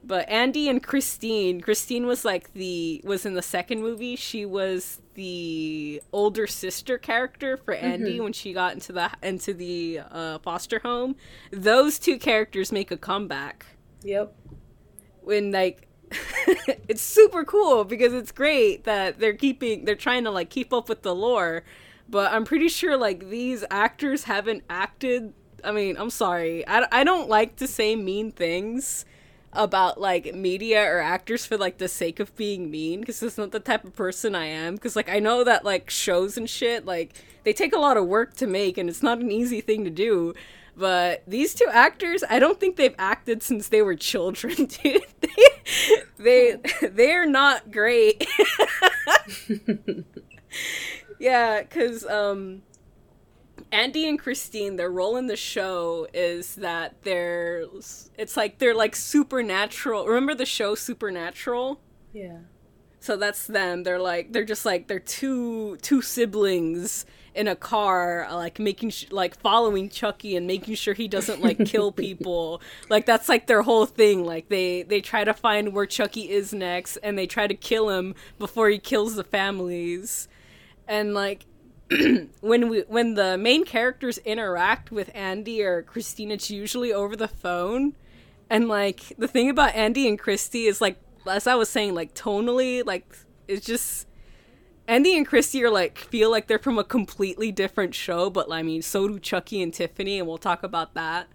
[0.02, 4.16] But Andy and Christine, Christine was like the was in the second movie.
[4.16, 10.00] She was the older sister character for Andy when she got into the into the
[10.10, 11.16] uh, foster home.
[11.50, 13.66] Those two characters make a comeback
[14.02, 14.34] yep.
[15.20, 15.86] when like
[16.88, 20.88] it's super cool because it's great that they're keeping they're trying to like keep up
[20.88, 21.62] with the lore
[22.08, 25.32] but i'm pretty sure like these actors haven't acted
[25.64, 29.04] i mean i'm sorry i, I don't like to say mean things
[29.52, 33.52] about like media or actors for like the sake of being mean because it's not
[33.52, 36.84] the type of person i am because like i know that like shows and shit
[36.84, 39.84] like they take a lot of work to make and it's not an easy thing
[39.84, 40.34] to do
[40.76, 45.06] but these two actors, I don't think they've acted since they were children, dude.
[46.18, 48.26] They they they're not great.
[51.18, 52.62] yeah, cuz um
[53.72, 57.64] Andy and Christine, their role in the show is that they're
[58.16, 60.06] it's like they're like supernatural.
[60.06, 61.80] Remember the show Supernatural?
[62.12, 62.38] Yeah.
[63.00, 63.82] So that's them.
[63.82, 69.06] They're like they're just like they're two two siblings in a car, like making sh-
[69.10, 72.60] like following Chucky and making sure he doesn't like kill people.
[72.88, 74.24] like that's like their whole thing.
[74.24, 77.90] Like they they try to find where Chucky is next, and they try to kill
[77.90, 80.28] him before he kills the families.
[80.88, 81.46] And like
[82.40, 87.28] when we when the main characters interact with Andy or Christine, it's usually over the
[87.28, 87.94] phone.
[88.50, 92.14] And like the thing about Andy and Christy is like as I was saying, like
[92.14, 93.06] tonally, like
[93.48, 94.06] it's just
[94.88, 98.62] Andy and Christy are like feel like they're from a completely different show, but I
[98.62, 101.28] mean so do Chucky and Tiffany, and we'll talk about that.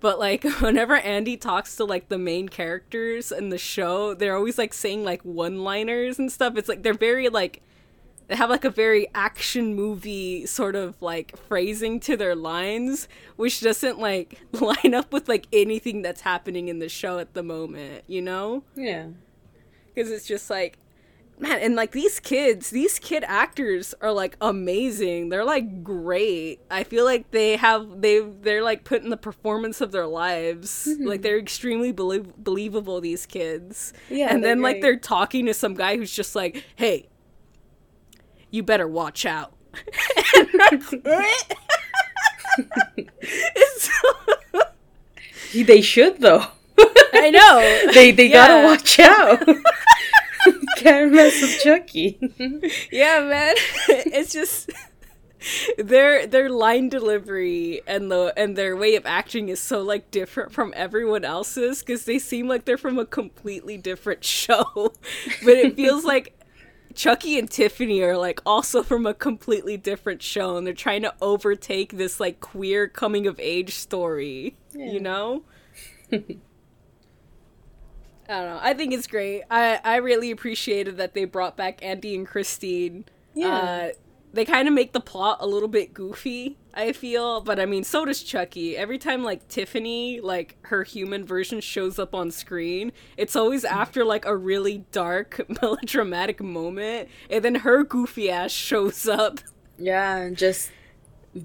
[0.00, 4.58] But like whenever Andy talks to like the main characters in the show, they're always
[4.58, 6.56] like saying like one liners and stuff.
[6.56, 7.62] It's like they're very like
[8.28, 13.60] they have like a very action movie sort of like phrasing to their lines, which
[13.60, 18.04] doesn't like line up with like anything that's happening in the show at the moment,
[18.06, 18.62] you know?
[18.76, 19.06] Yeah.
[19.94, 20.78] Because it's just like,
[21.38, 25.30] man, and like these kids, these kid actors are like amazing.
[25.30, 26.60] They're like great.
[26.70, 30.86] I feel like they have they they're like putting the performance of their lives.
[30.88, 31.06] Mm-hmm.
[31.06, 33.00] Like they're extremely belie- believable.
[33.00, 33.92] These kids.
[34.10, 37.08] Yeah, and then like they're talking to some guy who's just like, hey,
[38.50, 39.52] you better watch out.
[43.76, 43.92] so-
[45.54, 46.44] They should though.
[47.12, 47.90] I know.
[47.94, 48.46] They they Yeah.
[48.46, 49.40] gotta watch out.
[50.76, 52.18] Can't mess with Chucky.
[52.92, 53.54] yeah, man.
[53.88, 54.70] it's just
[55.78, 60.52] their their line delivery and the and their way of acting is so like different
[60.52, 64.64] from everyone else's because they seem like they're from a completely different show,
[65.44, 66.34] but it feels like.
[66.98, 71.14] Chucky and Tiffany are like also from a completely different show and they're trying to
[71.22, 74.56] overtake this like queer coming of age story.
[74.74, 75.44] You know?
[76.12, 76.18] I
[78.26, 78.58] don't know.
[78.60, 79.44] I think it's great.
[79.48, 83.04] I I really appreciated that they brought back Andy and Christine.
[83.32, 83.56] Yeah.
[83.56, 83.88] Uh,
[84.32, 87.84] they kind of make the plot a little bit goofy, I feel, but I mean,
[87.84, 88.76] so does Chucky.
[88.76, 94.04] Every time like Tiffany, like her human version shows up on screen, it's always after
[94.04, 99.40] like a really dark melodramatic moment, and then her goofy ass shows up.
[99.78, 100.70] Yeah, and just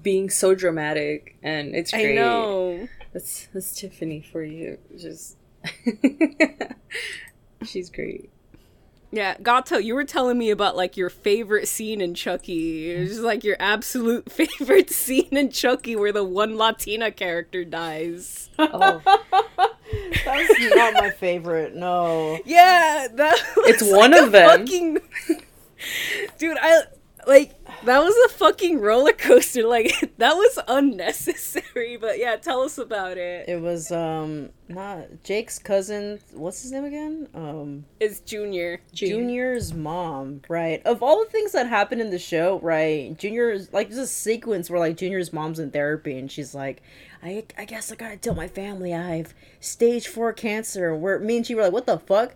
[0.02, 2.18] being so dramatic and it's great.
[2.18, 2.88] I know.
[3.12, 4.78] That's that's Tiffany for you.
[4.98, 5.36] Just
[7.64, 8.30] She's great.
[9.14, 12.90] Yeah, Gato, you were telling me about like your favorite scene in Chucky.
[12.90, 18.50] It was like your absolute favorite scene in Chucky where the one Latina character dies.
[18.58, 19.00] Oh.
[20.24, 21.76] That's not my favorite.
[21.76, 22.40] No.
[22.44, 24.58] Yeah, that was It's one like of a them.
[24.60, 25.00] Fucking...
[26.38, 26.82] Dude, I
[27.28, 27.54] like
[27.84, 29.66] that was a fucking roller coaster.
[29.66, 31.96] Like that was unnecessary.
[31.96, 33.48] But yeah, tell us about it.
[33.48, 36.20] It was um not Jake's cousin.
[36.32, 37.28] What's his name again?
[37.34, 38.80] Um It's Junior.
[38.92, 40.82] Junior's mom, right?
[40.84, 43.16] Of all the things that happened in the show, right?
[43.18, 46.82] Junior's like there's a sequence where like Junior's mom's in therapy and she's like,
[47.22, 50.94] I I guess I gotta tell my family I have stage four cancer.
[50.94, 52.34] Where me and she were like, what the fuck?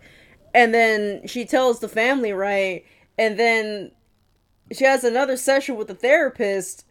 [0.53, 2.83] And then she tells the family, right?
[3.17, 3.91] And then
[4.71, 6.85] she has another session with the therapist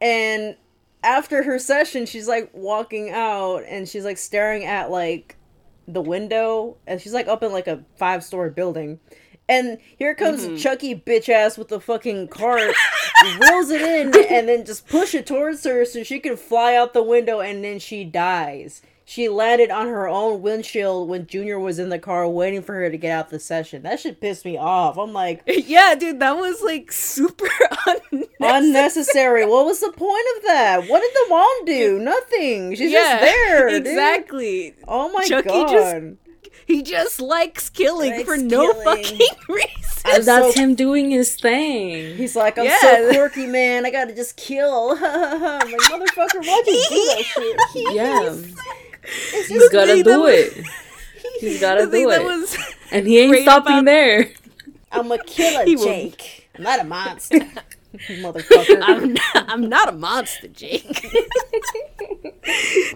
[0.00, 0.56] and
[1.02, 5.36] after her session she's like walking out and she's like staring at like
[5.92, 9.00] the window and she's like up in like a five story building.
[9.48, 10.56] And here comes mm-hmm.
[10.56, 12.72] chucky bitch ass with the fucking cart
[13.40, 16.92] wheels it in and then just push it towards her so she can fly out
[16.92, 21.80] the window and then she dies she landed on her own windshield when junior was
[21.80, 24.56] in the car waiting for her to get out the session that should piss me
[24.56, 27.48] off i'm like Yeah, dude, that was like super
[27.86, 28.28] unnecessary.
[28.40, 29.46] unnecessary.
[29.46, 30.88] what was the point of that?
[30.88, 31.98] What did the mom do?
[32.02, 32.74] Nothing.
[32.76, 33.68] She's just there.
[33.68, 33.86] dude.
[33.86, 34.74] exactly.
[34.86, 35.70] Oh my Chucky god.
[35.70, 38.84] just- He just likes killing Likes for no killing.
[39.04, 39.70] fucking reason.
[40.04, 42.16] I'm That's so- him doing his thing.
[42.16, 42.78] He's like, I'm Yeah.
[42.80, 43.84] so quirky, man.
[43.84, 44.92] I gotta just kill.
[44.92, 47.94] I'm like, motherfucker, why'd you do that shit?
[47.94, 48.36] Yeah.
[49.48, 50.66] He's gotta do was- it.
[51.40, 52.56] He's gotta do it.
[52.92, 54.30] and he ain't stopping about- there.
[54.92, 56.48] I'm a killer, Jake.
[56.56, 57.38] I'm not a monster.
[57.98, 58.80] motherfucker.
[58.82, 60.86] I'm not, I'm not a monster, Jake.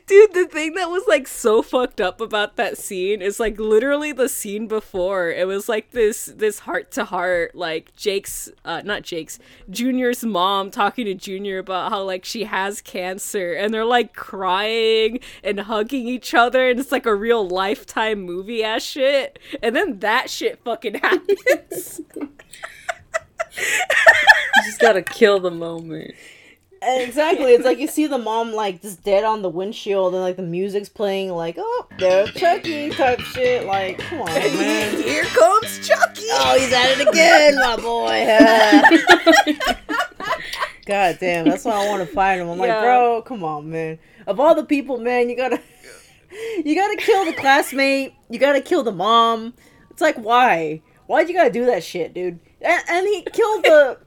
[0.07, 4.13] Dude, the thing that was like so fucked up about that scene is like literally
[4.13, 5.31] the scene before.
[5.31, 9.39] It was like this this heart to heart, like Jake's uh not Jake's,
[9.69, 15.21] Junior's mom talking to Junior about how like she has cancer and they're like crying
[15.43, 19.39] and hugging each other and it's like a real lifetime movie ass shit.
[19.63, 22.01] And then that shit fucking happens.
[23.57, 26.15] You just gotta kill the moment.
[26.83, 27.53] exactly.
[27.53, 30.43] It's like you see the mom like just dead on the windshield, and like the
[30.43, 33.67] music's playing, like oh, there's Chucky type shit.
[33.67, 35.03] Like, come on, man.
[35.03, 36.27] Here comes Chucky.
[36.31, 38.27] Oh, he's at it again, my boy.
[40.87, 42.49] God damn, that's why I want to find him.
[42.49, 43.99] I'm like, bro, come on, man.
[44.27, 45.61] Of all the people, man, you gotta,
[46.65, 48.15] you gotta kill the classmate.
[48.29, 49.55] You gotta kill the mom.
[49.91, 50.83] It's like, why?
[51.07, 52.39] Why'd you gotta do that shit, dude?
[52.65, 53.99] And, and he killed the.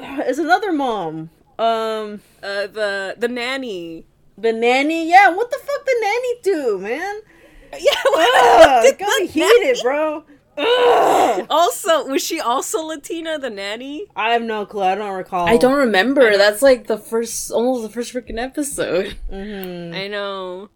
[0.00, 1.30] It's another mom.
[1.58, 4.06] Um, Uh, the the nanny.
[4.38, 5.08] the nanny.
[5.10, 7.20] Yeah, what the fuck the nanny do, man?
[7.78, 7.92] Yeah.
[8.06, 10.24] Ugh, it got me heated, bro.
[10.56, 11.46] Ugh.
[11.50, 14.06] Also, was she also Latina, the nanny?
[14.16, 14.82] I have no clue.
[14.82, 15.46] I don't recall.
[15.46, 16.36] I don't remember.
[16.38, 19.16] That's like the first, almost the first freaking episode.
[19.30, 20.70] I know.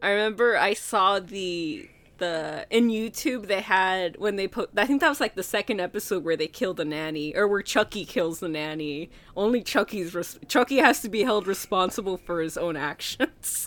[0.00, 1.88] I remember I saw the
[2.18, 5.80] the in YouTube they had when they put I think that was like the second
[5.80, 9.10] episode where they kill the nanny or where Chucky kills the nanny.
[9.36, 13.66] Only Chucky's res- Chucky has to be held responsible for his own actions.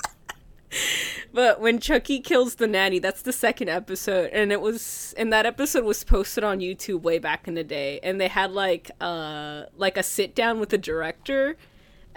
[1.34, 5.46] but when Chucky kills the nanny, that's the second episode and it was and that
[5.46, 9.64] episode was posted on YouTube way back in the day and they had like uh
[9.76, 11.58] like a sit down with the director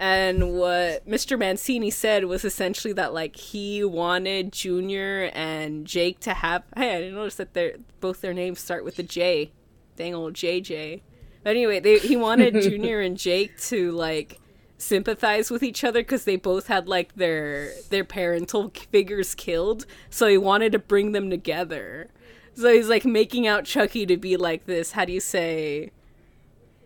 [0.01, 1.37] and what Mr.
[1.37, 6.63] Mancini said was essentially that like he wanted Junior and Jake to have.
[6.75, 9.51] Hey, I didn't notice that their both their names start with a J.
[9.95, 11.01] Dang old JJ.
[11.43, 14.39] But anyway, they, he wanted Junior and Jake to like
[14.79, 19.85] sympathize with each other because they both had like their their parental figures killed.
[20.09, 22.09] So he wanted to bring them together.
[22.55, 24.93] So he's like making out Chucky to be like this.
[24.93, 25.91] How do you say?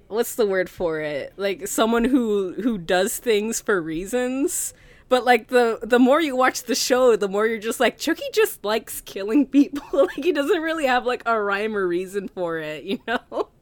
[0.07, 1.33] What's the word for it?
[1.37, 4.73] Like someone who who does things for reasons.
[5.07, 8.25] But like the the more you watch the show the more you're just like chucky
[8.33, 9.83] just likes killing people.
[9.93, 13.49] Like he doesn't really have like a rhyme or reason for it you know?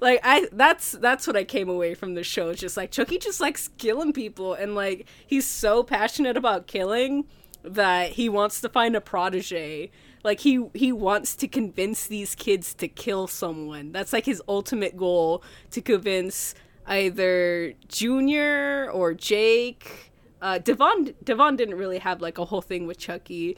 [0.00, 3.18] Like i that's that's what i came away from the show it's just like chucky
[3.18, 4.54] just likes killing people.
[4.54, 7.24] And like he's so passionate about killing
[7.64, 9.90] that he wants to find a protege
[10.24, 13.92] like he he wants to convince these kids to kill someone.
[13.92, 16.54] That's like his ultimate goal to convince
[16.86, 20.10] either junior or jake.
[20.40, 23.56] Uh devon devon didn't really have like a whole thing with chucky.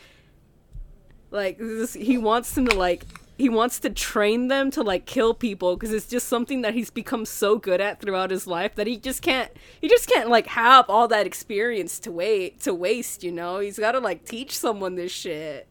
[1.30, 3.04] Like this, he wants them to like
[3.38, 6.90] he wants to train them to like kill people because it's just something that he's
[6.90, 10.48] become so good at throughout his life that he just can't he just can't like
[10.48, 13.60] have all that experience to wait to waste you know?
[13.60, 15.68] He's got to like teach someone this shit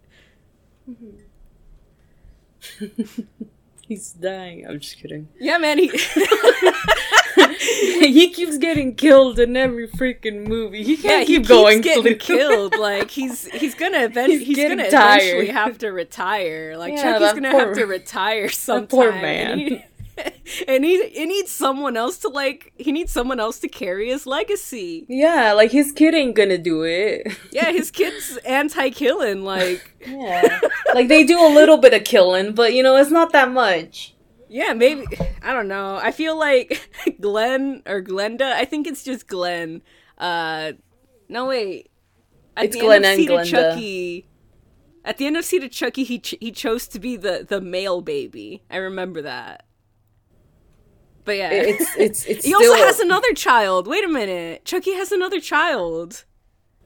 [0.90, 1.22] Mm-hmm.
[3.88, 4.66] He's dying.
[4.68, 5.28] I'm just kidding.
[5.40, 5.88] yeah man he
[8.00, 10.84] he keeps getting killed in every freaking movie.
[10.84, 12.16] He yeah can't he keep keeps going getting through.
[12.18, 15.22] killed like he's he's gonna event- He's he's, gonna tired.
[15.22, 19.60] eventually have to retire like Yeah, chucky's gonna poor- have to retire sometime poor man.
[19.60, 19.86] he-
[20.68, 24.26] and he, he needs someone else to like he needs someone else to carry his
[24.26, 27.28] legacy Yeah, like his kid ain't gonna do it.
[27.52, 30.60] yeah his kid's anti-killing like Yeah,
[30.94, 34.16] like they do a little bit of killing, but you know it's not that much.
[34.50, 35.06] yeah maybe
[35.42, 36.90] i don't know i feel like
[37.20, 39.82] glenn or glenda i think it's just glenn
[40.20, 40.72] uh
[41.28, 41.90] no wait
[42.56, 43.50] at It's Glenn and of Seed of Glenda.
[43.52, 44.28] chucky
[45.04, 47.62] at the end of Seed of Chucky, he ch- he chose to be the the
[47.62, 48.64] male baby.
[48.72, 49.65] I remember that.
[51.26, 53.88] But yeah, It's it's it's he still also has another child.
[53.88, 56.24] Wait a minute, Chucky has another child.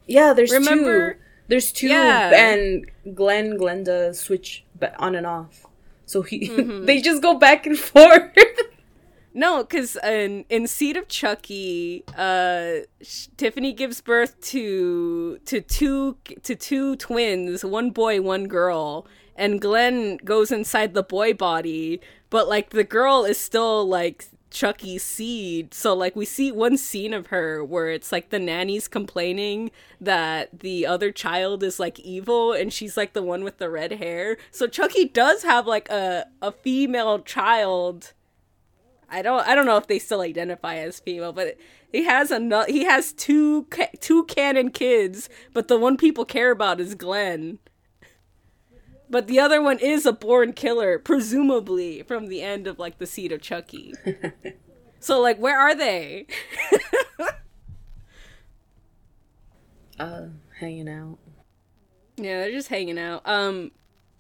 [0.08, 0.34] yeah.
[0.34, 1.20] There's Remember- two.
[1.50, 2.30] There's two, Yeah.
[2.32, 2.86] and
[3.16, 4.64] Glenn Glenda switch
[5.00, 5.66] on and off.
[6.06, 6.86] So he Mm-hmm.
[6.88, 8.32] they just go back and forth.
[9.34, 16.18] No, because in in Seed of Chucky, uh, sh- Tiffany gives birth to to two
[16.44, 22.48] to two twins, one boy, one girl, and Glenn goes inside the boy body, but
[22.48, 25.74] like the girl is still like Chucky's seed.
[25.74, 29.72] So like we see one scene of her where it's like the nanny's complaining
[30.02, 33.94] that the other child is like evil and she's like the one with the red
[33.94, 34.38] hair.
[34.52, 38.14] So Chucky does have like a a female child
[39.12, 41.58] I don't I don't know if they still identify as female, but
[41.92, 43.68] he has a he has two
[44.00, 47.60] two canon kids, but the one people care about is Glenn.
[49.10, 53.08] But the other one is a born killer, presumably from the end of like the
[53.08, 53.94] seed of Chucky.
[55.00, 56.28] so like, where are they?
[60.00, 60.26] uh,
[60.60, 61.18] hanging out.
[62.18, 63.22] Yeah, they're just hanging out.
[63.26, 63.72] Um,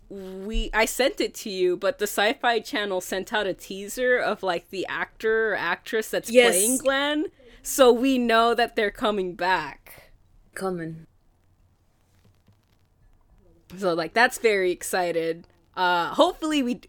[0.09, 4.41] we I sent it to you, but the Sci-Fi Channel sent out a teaser of
[4.41, 6.55] like the actor or actress that's Yes.
[6.55, 7.25] playing Glenn,
[7.61, 10.11] so we know that they're coming back.
[10.55, 11.05] Coming.
[13.77, 15.47] So like that's very excited.
[15.75, 16.81] Uh, hopefully we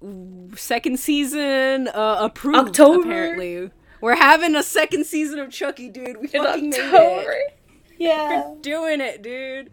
[0.57, 3.03] second season uh approved October?
[3.03, 3.71] apparently.
[4.01, 6.17] We're having a second season of Chucky, dude.
[6.17, 7.33] We In fucking made October.
[7.33, 7.57] it.
[7.99, 8.49] Yeah.
[8.49, 9.69] We're doing it, dude.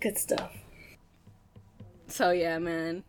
[0.00, 0.52] Good stuff.
[2.06, 3.02] So yeah, man.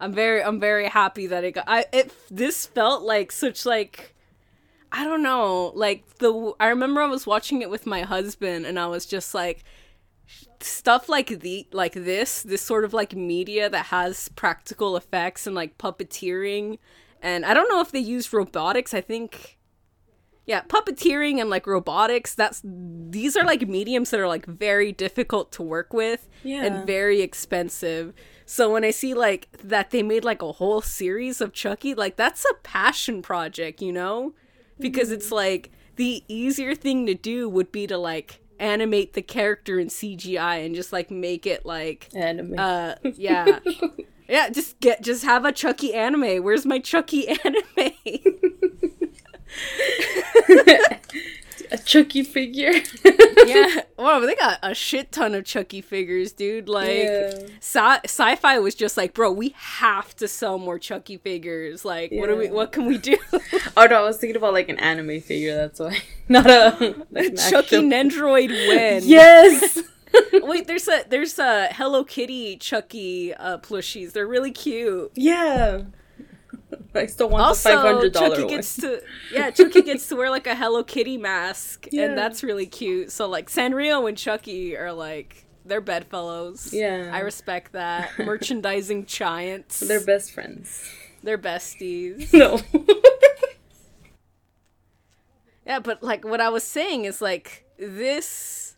[0.00, 4.14] I'm very I'm very happy that it got I it this felt like such like
[4.92, 8.78] I don't know, like the I remember I was watching it with my husband and
[8.78, 9.64] I was just like
[10.64, 15.54] stuff like the like this this sort of like media that has practical effects and
[15.54, 16.78] like puppeteering
[17.22, 18.92] and I don't know if they use robotics.
[18.92, 19.58] I think
[20.44, 25.52] yeah, puppeteering and like robotics, that's these are like mediums that are like very difficult
[25.52, 26.64] to work with Yeah.
[26.64, 28.12] and very expensive.
[28.44, 32.16] So when I see like that they made like a whole series of Chucky, like
[32.16, 34.34] that's a passion project, you know?
[34.80, 35.36] Because it's mm-hmm.
[35.36, 40.64] like the easier thing to do would be to like animate the character in CGI
[40.64, 42.58] and just like make it like Anime.
[42.58, 43.58] uh yeah.
[44.28, 46.42] yeah, just get just have a Chucky anime.
[46.42, 47.66] Where's my Chucky anime?
[51.72, 52.72] a Chucky figure.
[53.46, 53.82] yeah.
[54.02, 56.68] Wow, they got a shit ton of Chucky figures, dude.
[56.68, 57.34] Like Yeah.
[57.60, 61.84] sci- sci-fi was just like, bro, we have to sell more Chucky figures.
[61.84, 63.16] Like, what do we what can we do?
[63.76, 65.54] oh no, I was thinking about like an anime figure.
[65.54, 65.98] That's why,
[66.28, 69.02] not a like Chucky actual- Nendoroid win.
[69.04, 69.78] Yes.
[70.32, 74.12] Wait, there's a there's a Hello Kitty Chucky uh plushies.
[74.12, 75.12] They're really cute.
[75.14, 75.82] yeah.
[76.94, 78.50] I still want also, the five hundred dollar Chucky one.
[78.54, 79.02] gets to
[79.32, 82.04] yeah, Chucky gets to wear like a Hello Kitty mask, Yeah.
[82.04, 83.10] and that's really cute.
[83.12, 86.72] So like Sanrio and Chucky are like they're bedfellows.
[86.72, 87.10] Yeah.
[87.12, 88.10] I respect that.
[88.18, 89.80] Merchandising giants.
[89.80, 90.88] They're best friends.
[91.22, 92.32] they're besties.
[92.32, 92.60] No.
[95.66, 98.76] Yeah, but like what I was saying is like this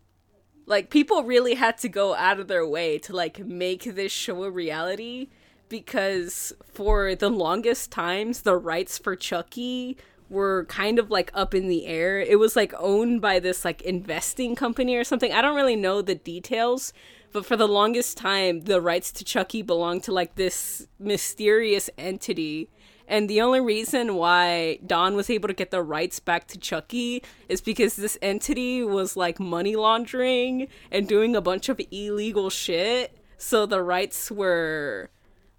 [0.66, 4.44] like people really had to go out of their way to like make this show
[4.44, 5.28] a reality
[5.68, 9.96] because for the longest times the rights for Chucky
[10.30, 12.20] were kind of like up in the air.
[12.20, 15.32] It was like owned by this like investing company or something.
[15.32, 16.92] I don't really know the details,
[17.32, 22.68] but for the longest time the rights to Chucky belonged to like this mysterious entity.
[23.06, 27.22] And the only reason why Don was able to get the rights back to Chucky
[27.48, 33.18] is because this entity was like money laundering and doing a bunch of illegal shit.
[33.36, 35.10] So the rights were,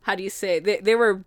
[0.06, 1.24] how do you say, they, they were,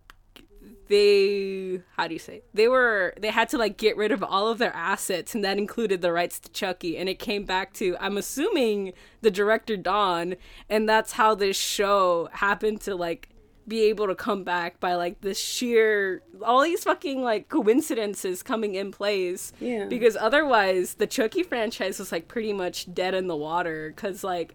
[0.87, 4.47] they, how do you say, they were, they had to like get rid of all
[4.47, 6.97] of their assets and that included the rights to Chucky.
[6.97, 10.37] And it came back to, I'm assuming, the director Don.
[10.71, 13.31] And that's how this show happened to like
[13.67, 18.77] be able to come back by like the sheer all these fucking like coincidences coming
[18.77, 19.53] in place.
[19.61, 19.87] Yeah.
[19.87, 24.55] Because otherwise the Chucky franchise was like pretty much dead in the water cuz like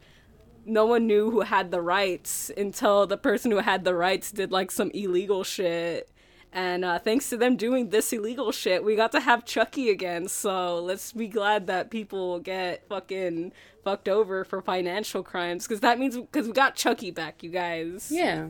[0.66, 4.51] no one knew who had the rights until the person who had the rights did
[4.51, 6.09] like some illegal shit.
[6.51, 10.28] And uh, thanks to them doing this illegal shit, we got to have Chucky again.
[10.28, 13.53] So let's be glad that people get fucking
[13.84, 18.09] fucked over for financial crimes because that means because we got Chucky back, you guys.
[18.11, 18.49] yeah.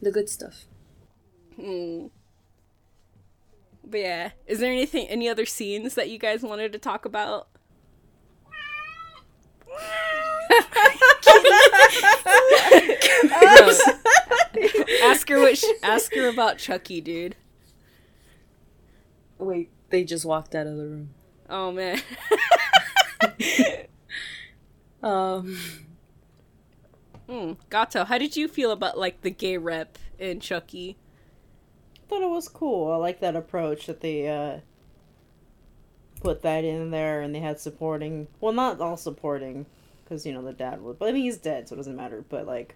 [0.00, 0.64] The good stuff.
[1.56, 2.06] Hmm.
[3.84, 7.48] But yeah, is there anything, any other scenes that you guys wanted to talk about?
[13.24, 13.72] No.
[15.04, 15.58] ask her what.
[15.58, 17.36] Sh- ask her about Chucky, dude.
[19.38, 21.10] Wait, they just walked out of the room.
[21.48, 22.00] Oh man.
[25.02, 25.58] Um,
[27.28, 27.54] Hmm.
[27.70, 30.96] Gato, how did you feel about like the gay rep in Chucky?
[31.96, 32.92] I thought it was cool.
[32.92, 34.60] I like that approach that they uh
[36.20, 39.66] put that in there and they had supporting well not all supporting
[40.12, 42.22] because you know the dad was but I mean he's dead so it doesn't matter
[42.28, 42.74] but like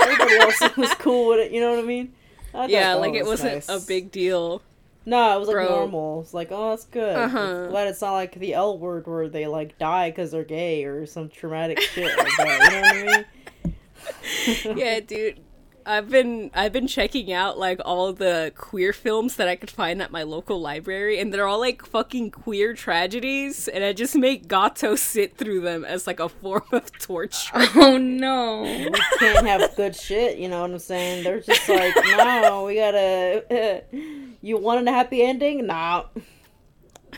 [0.00, 2.12] everybody else was cool with it you know what I mean
[2.54, 3.68] I Yeah, like it was wasn't nice.
[3.68, 4.62] a big deal.
[5.04, 5.68] no it was like Bro.
[5.68, 7.38] normal it's like oh that's good Uh-huh.
[7.64, 10.84] It's glad it's not like the L word where they like die because they're gay
[10.84, 15.40] or some traumatic shit like that you know what I mean yeah, dude.
[15.86, 20.02] I've been I've been checking out like all the queer films that I could find
[20.02, 24.48] at my local library and they're all like fucking queer tragedies and I just make
[24.48, 27.52] Gato sit through them as like a form of torture.
[27.54, 28.62] oh no.
[28.62, 30.38] we can't have good shit.
[30.38, 31.22] You know what I'm saying?
[31.22, 33.84] They're just like, no, we gotta.
[34.42, 35.66] you wanted a happy ending?
[35.66, 36.06] Nah.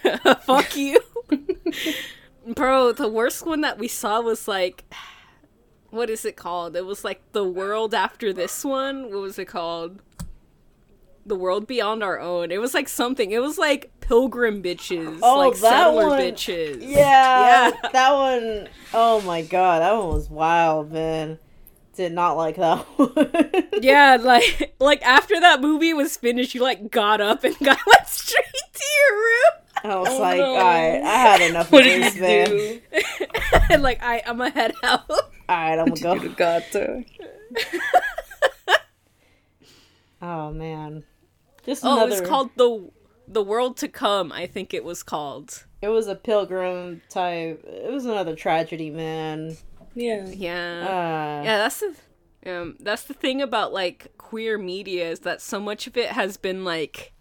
[0.42, 1.00] Fuck you.
[2.46, 4.84] Bro, the worst one that we saw was like
[5.90, 6.76] what is it called?
[6.76, 9.04] It was like the world after this one.
[9.04, 10.02] What was it called?
[11.26, 12.50] The world beyond our own.
[12.50, 13.30] It was like something.
[13.32, 16.20] It was like pilgrim bitches, Oh, like that settler one.
[16.20, 16.78] bitches.
[16.80, 17.70] Yeah, Yeah.
[17.92, 21.38] that one oh my god, that one was wild, man.
[21.94, 23.68] did not like that one.
[23.82, 28.08] Yeah, like like after that movie was finished, you like got up and got like
[28.08, 29.64] straight to your room.
[29.84, 30.54] I was Oh, like, no.
[30.56, 32.80] alright, I had enough What of this, man.
[33.70, 35.10] and like I I'm gonna head out.
[35.48, 36.28] Alright, I'm gonna go.
[36.34, 37.04] Gato.
[40.20, 41.04] Oh man.
[41.64, 42.90] Just Oh, another it was called the
[43.28, 44.32] the world to come.
[44.32, 45.64] I think it was called.
[45.80, 49.56] it was a pilgrim type it was another tragedy, man.
[49.94, 50.26] Yeah.
[50.28, 50.80] Yeah.
[50.82, 51.94] Uh Yeah, that's the
[52.52, 56.36] um that's the thing about like queer media is that so much of it has
[56.36, 57.12] been like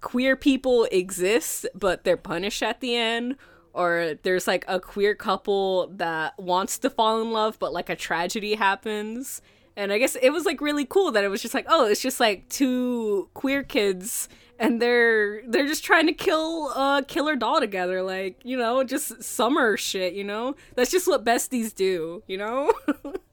[0.00, 3.36] queer people exist but they're punished at the end
[3.72, 7.96] or there's like a queer couple that wants to fall in love but like a
[7.96, 9.42] tragedy happens.
[9.76, 12.02] And I guess it was like really cool that it was just like, oh, it's
[12.02, 17.34] just like two queer kids and they're they're just trying to kill uh, a killer
[17.34, 20.54] doll together like, you know, just summer shit, you know?
[20.74, 22.72] That's just what besties do, you know?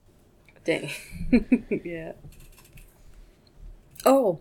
[0.64, 0.90] Dang.
[1.84, 2.14] yeah.
[4.06, 4.40] Oh,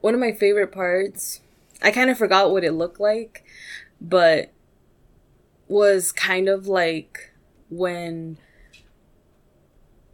[0.00, 1.40] one of my favorite parts.
[1.80, 3.44] I kind of forgot what it looked like,
[4.00, 4.52] but
[5.68, 7.32] was kind of like
[7.68, 8.38] when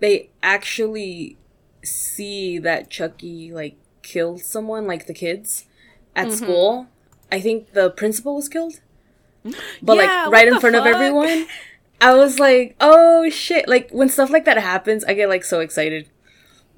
[0.01, 1.39] they actually
[1.83, 5.67] see that Chucky like killed someone, like the kids
[6.15, 6.89] at school.
[7.33, 8.81] I think the principal was killed,
[9.83, 11.47] but Yeah, like right in front of everyone.
[12.01, 13.69] I was like, oh shit.
[13.69, 16.11] Like when stuff like that happens, I get like so excited.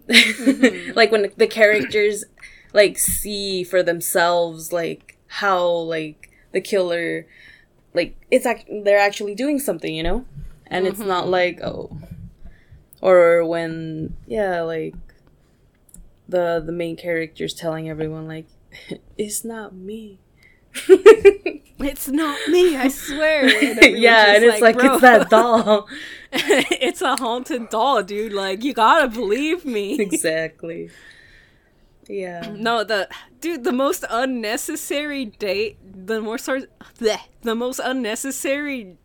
[0.95, 2.25] like when the characters
[2.73, 7.27] like see for themselves like how like the killer
[7.97, 10.25] like it's act- they're actually doing something, you know?
[10.69, 11.09] And it's mm-hmm.
[11.09, 11.97] not like oh
[13.01, 14.95] or when yeah, like
[16.29, 18.47] the the main character's telling everyone like
[19.19, 20.19] it's not me.
[21.79, 23.45] It's not me, I swear.
[23.45, 25.87] And yeah, and it's like, "Bro, it's that doll.
[26.33, 28.33] it's a haunted doll, dude.
[28.33, 30.01] Like you gotta believe me.
[30.01, 30.89] exactly.
[32.09, 32.55] Yeah.
[32.57, 33.09] No, the
[33.41, 38.97] dude, the most unnecessary date, the more sort, bleh, the most unnecessary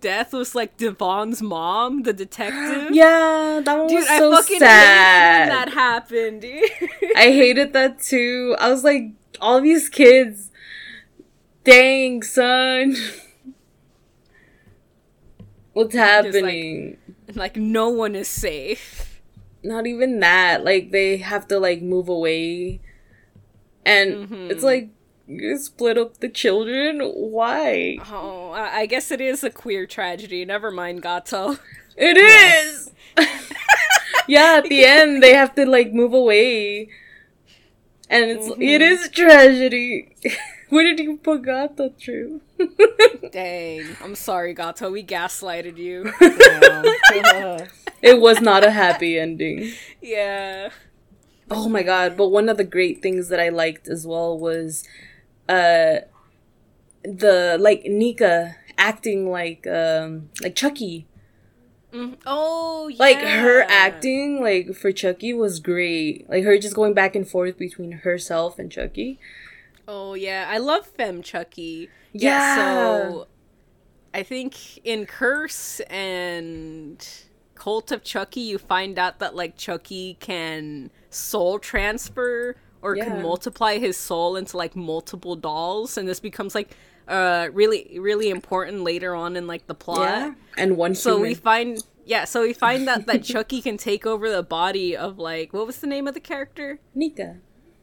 [0.00, 2.90] death was like Devon's mom, the detective.
[2.94, 5.48] Yeah, that one Dude, was I so fucking sad.
[5.48, 6.70] hated that happened, dude.
[7.16, 8.56] I hated that too.
[8.58, 10.50] I was like, all these kids.
[11.64, 12.96] Dang, son.
[15.72, 16.96] What's happening?
[17.34, 18.99] like no one is safe.
[19.62, 20.64] Not even that.
[20.64, 22.80] Like, they have to, like, move away.
[23.84, 24.50] And Mm-hmm.
[24.50, 24.90] it's like,
[25.26, 27.00] you split up the children?
[27.00, 27.98] Why?
[28.10, 30.44] Oh, I I guess it is a queer tragedy.
[30.44, 31.58] Never mind, Gato.
[31.96, 32.90] It is!
[34.28, 36.88] yeah, at the end, they have to, like, move away.
[38.08, 38.62] And it's, Mm-hmm.
[38.62, 40.14] it is a tragedy.
[40.70, 42.40] Where did you put Gato, through?
[43.32, 44.90] Dang, I'm sorry, Gato.
[44.90, 46.12] We gaslighted you.
[48.02, 49.72] It was not a happy ending.
[50.00, 50.70] yeah.
[51.50, 54.84] Oh my god, but one of the great things that I liked as well was
[55.48, 56.00] uh
[57.02, 61.06] the like Nika acting like um like Chucky.
[61.92, 62.98] Oh, yeah.
[63.00, 66.28] Like her acting like for Chucky was great.
[66.30, 69.18] Like her just going back and forth between herself and Chucky.
[69.88, 71.90] Oh yeah, I love Fem Chucky.
[72.12, 72.54] Yeah.
[72.54, 73.26] so
[74.14, 77.04] I think in Curse and
[77.60, 83.04] Cult of Chucky, you find out that like Chucky can soul transfer or Yeah.
[83.04, 86.70] can multiply his soul into like multiple dolls, and this becomes like
[87.08, 90.08] uh really really important later on in like the plot.
[90.08, 90.34] Yeah.
[90.56, 91.28] And one So human.
[91.28, 95.18] we find yeah, so we find that that Chucky can take over the body of
[95.18, 96.78] like what was the name of the character?
[96.94, 97.36] Nika.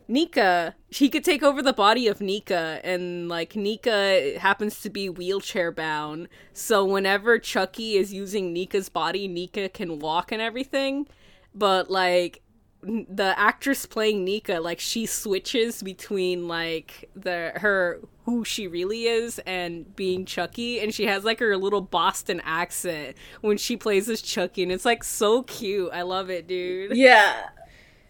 [0.07, 5.09] Nika, he could take over the body of Nika, and like Nika happens to be
[5.09, 6.29] wheelchair bound.
[6.53, 11.07] So whenever Chucky is using Nika's body, Nika can walk and everything.
[11.53, 12.41] But like
[12.83, 19.39] the actress playing Nika, like she switches between like the her who she really is
[19.39, 24.21] and being Chucky, and she has like her little Boston accent when she plays as
[24.21, 25.89] Chucky, and it's like so cute.
[25.91, 26.95] I love it, dude.
[26.95, 27.49] Yeah.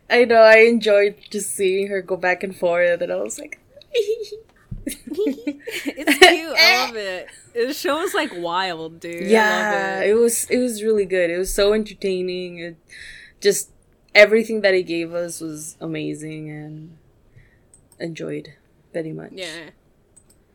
[0.09, 3.59] I know, I enjoyed just seeing her go back and forth and I was like
[4.85, 6.55] It's cute.
[6.55, 6.85] I eh.
[6.85, 7.27] love it.
[7.53, 9.27] The show was like wild, dude.
[9.29, 10.11] Yeah it.
[10.11, 10.13] it.
[10.13, 12.77] was it was really good it was so entertaining it
[13.41, 13.71] just
[14.15, 16.97] everything that he gave us was amazing and
[17.99, 18.53] enjoyed
[18.93, 19.71] very much Yeah.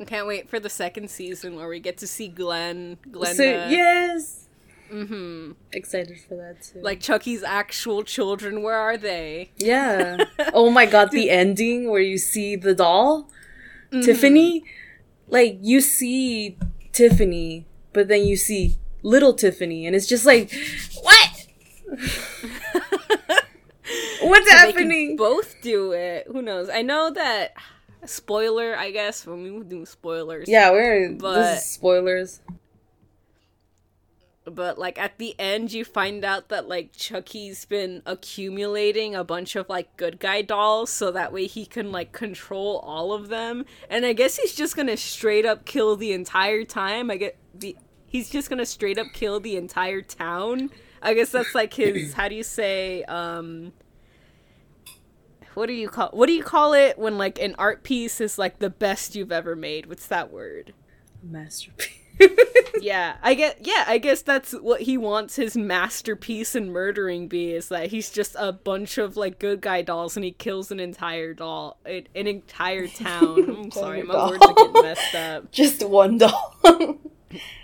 [0.01, 3.43] I can't wait for the second season where we get to see Glenn, Glenda, so
[3.45, 4.42] yes
[4.93, 8.63] mm-hmm excited for that too like Chucky's actual children.
[8.63, 9.51] Where are they?
[9.57, 13.29] yeah oh my god the ending where you see the doll
[13.93, 14.07] Mm-hmm.
[14.07, 14.65] tiffany
[15.29, 16.57] like you see
[16.93, 20.51] tiffany but then you see little tiffany and it's just like
[21.03, 21.47] what
[24.23, 25.17] What's could happening?
[25.17, 26.27] both do it.
[26.31, 26.69] Who knows?
[26.71, 27.53] I know that.
[28.05, 29.27] Spoiler, I guess.
[29.27, 30.49] When we do spoilers.
[30.49, 32.41] Yeah, we're But- spoilers.
[34.45, 39.55] But like at the end you find out that like Chucky's been accumulating a bunch
[39.57, 43.65] of like good guy dolls so that way he can like control all of them.
[43.89, 47.11] And I guess he's just gonna straight up kill the entire time.
[47.11, 47.77] I get the
[48.07, 50.71] he's just gonna straight up kill the entire town.
[51.01, 53.73] I guess that's like his how do you say um
[55.55, 58.39] what do you call what do you call it when like an art piece is
[58.39, 59.87] like the best you've ever made?
[59.87, 60.75] What's that word?
[61.23, 62.02] Masterpiece.
[62.81, 63.59] yeah, I get.
[63.61, 68.11] Yeah, I guess that's what he wants his masterpiece in murdering be is that he's
[68.11, 72.07] just a bunch of like good guy dolls and he kills an entire doll, an,
[72.15, 73.49] an entire town.
[73.49, 74.31] I'm sorry, my doll.
[74.31, 75.53] words are getting messed up.
[75.53, 76.57] Just one doll.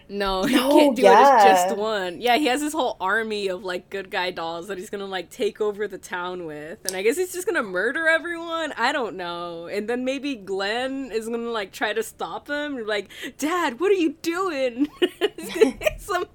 [0.08, 1.34] No, he No, can't do it yeah.
[1.34, 2.20] as just one.
[2.20, 5.30] Yeah, he has this whole army of like good guy dolls that he's gonna like
[5.30, 8.72] take over the town with, and I guess he's just gonna murder everyone.
[8.76, 9.66] I don't know.
[9.66, 12.86] And then maybe Glenn is gonna like try to stop him.
[12.86, 14.88] Like, Dad, what are you doing?
[15.98, 16.26] Some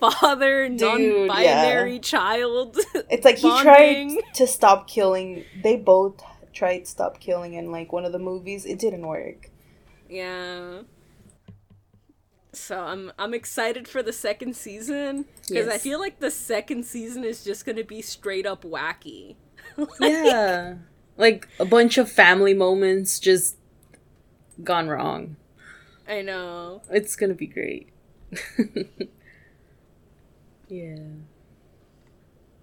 [0.00, 2.78] father non-binary child.
[3.10, 5.44] It's like he tried to stop killing.
[5.54, 8.64] They both tried to stop killing in like one of the movies.
[8.64, 9.50] It didn't work.
[10.08, 10.82] Yeah.
[12.52, 17.24] So I'm I'm excited for the second season because I feel like the second season
[17.24, 19.36] is just gonna be straight up wacky.
[20.00, 20.74] Yeah.
[21.16, 23.56] Like a bunch of family moments just
[24.62, 25.36] gone wrong.
[26.08, 26.82] I know.
[26.90, 27.88] It's gonna be great.
[30.68, 30.96] yeah.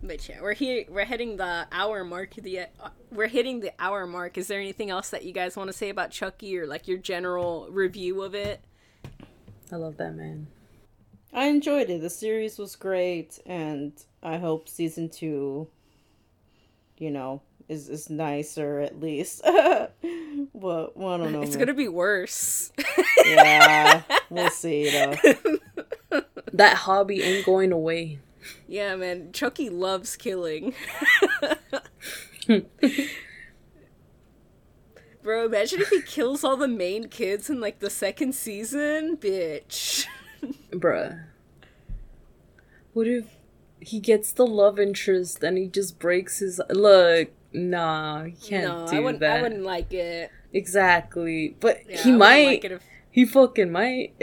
[0.01, 0.85] But yeah, we're here.
[0.87, 2.35] We're hitting the hour mark.
[2.35, 4.37] The uh, we're hitting the hour mark.
[4.37, 6.97] Is there anything else that you guys want to say about Chucky or like your
[6.97, 8.61] general review of it?
[9.71, 10.47] I love that man.
[11.33, 12.01] I enjoyed it.
[12.01, 13.93] The series was great, and
[14.23, 15.67] I hope season two,
[16.97, 19.41] you know, is is nicer at least.
[19.43, 19.91] but
[20.53, 21.41] well, I don't know.
[21.43, 21.59] It's man.
[21.59, 22.71] gonna be worse.
[23.25, 25.15] yeah, we'll see though.
[26.53, 28.19] That hobby ain't going away.
[28.67, 29.31] yeah, man.
[29.31, 30.73] Chucky loves killing.
[35.29, 40.07] Bro, imagine if he kills all the main kids in like the second season, bitch.
[40.71, 41.25] Bruh.
[42.93, 43.25] What if
[43.79, 47.29] he gets the love interest and he just breaks his look?
[47.53, 49.19] Nah, he can't no, do I wouldn't.
[49.19, 49.37] that.
[49.37, 50.31] I wouldn't like it.
[50.51, 51.55] Exactly.
[51.59, 52.45] But Yeah, he I might.
[52.47, 54.13] like it if He fucking might.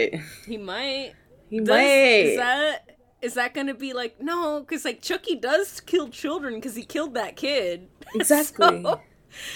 [0.45, 1.13] he might.
[1.49, 1.85] He Does, might.
[1.85, 2.91] Is that
[3.23, 4.59] is that gonna be like no?
[4.59, 7.87] Because like Chucky does kill children because he killed that kid.
[8.17, 8.83] Exactly.
[8.83, 9.01] So,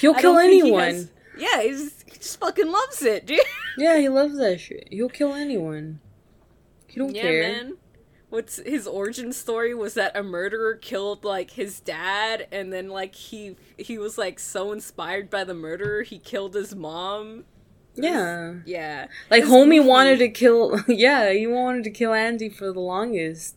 [0.01, 0.83] He'll kill don't he anyone.
[0.85, 1.11] has-
[1.41, 3.41] yeah, he's, he just fucking loves it, dude.
[3.79, 4.89] Yeah, he loves that shit.
[4.91, 6.01] He'll kill anyone.
[6.87, 7.33] He don't care.
[7.33, 7.65] yeah, care.
[7.65, 7.77] man.
[8.29, 13.15] What's his origin story was that a murderer killed like his dad, and then like
[13.15, 17.45] he he was like so inspired by the murderer he killed his mom.
[17.97, 18.55] Yeah.
[18.67, 19.81] Yeah, Like It's homie goofy.
[19.89, 23.57] wanted to kill yeah, he wanted to kill Andy for the longest.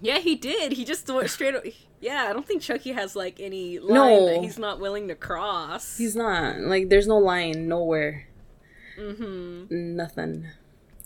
[0.00, 0.72] Yeah, he did.
[0.72, 1.54] He just went straight.
[2.00, 4.26] Yeah, I don't think Chucky has like any line No.
[4.26, 5.96] that he's not willing to cross.
[5.96, 6.60] He's not.
[6.60, 8.28] Like there's no line nowhere.
[8.98, 9.96] mm-hmm.
[9.96, 10.48] Nothing.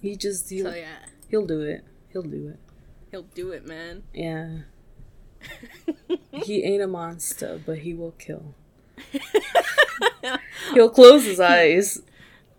[0.02, 1.84] He just he'll, So yeah, he'll do it.
[2.12, 2.58] He'll do it.
[3.10, 4.02] he'll do it, man.
[4.12, 4.58] Yeah.
[6.44, 8.54] he ain't a monster, but he will kill.
[10.74, 12.02] He'll close his eyes.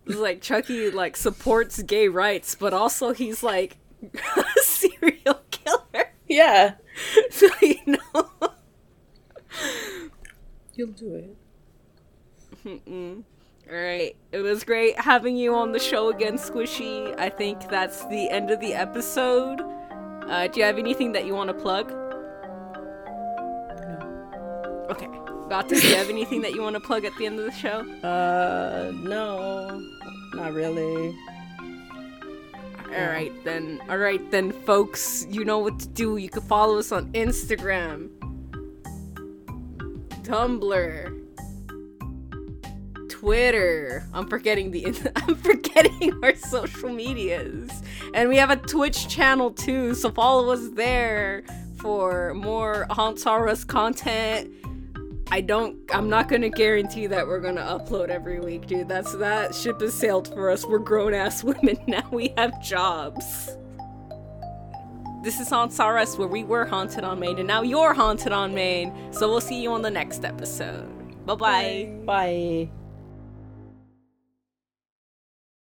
[0.05, 3.77] Like Chucky like supports gay rights, but also he's like
[4.35, 6.11] a serial killer.
[6.27, 6.73] Yeah.
[7.31, 8.29] So you know.
[10.73, 11.37] you'll do it.
[13.69, 17.17] All right, it was great having you on the show again, Squishy.
[17.19, 19.61] I think that's the end of the episode.
[19.61, 21.89] Uh, do you have anything that you want to plug?
[23.81, 24.87] No.
[24.89, 25.07] Okay.
[25.49, 27.51] Gata, do you have anything that you want to plug at the end of the
[27.51, 27.85] show?
[28.03, 29.79] Uh, no,
[30.33, 31.15] not really.
[32.93, 33.81] All right then.
[33.89, 35.25] All right then, folks.
[35.29, 36.17] You know what to do.
[36.17, 38.09] You can follow us on Instagram,
[40.23, 41.17] Tumblr,
[43.09, 44.05] Twitter.
[44.13, 45.11] I'm forgetting the.
[45.15, 47.71] I'm forgetting our social medias,
[48.13, 49.95] and we have a Twitch channel too.
[49.95, 51.43] So follow us there
[51.77, 53.23] for more Haunts
[53.63, 54.51] content.
[55.31, 55.77] I don't.
[55.93, 58.89] I'm not gonna guarantee that we're gonna upload every week, dude.
[58.89, 60.65] That's that ship has sailed for us.
[60.65, 62.07] We're grown ass women now.
[62.11, 63.57] We have jobs.
[65.23, 68.53] This is R Us, where we were haunted on Maine, and now you're haunted on
[68.53, 68.93] Maine.
[69.13, 71.25] So we'll see you on the next episode.
[71.25, 71.93] Bye bye.
[72.05, 72.80] Bye.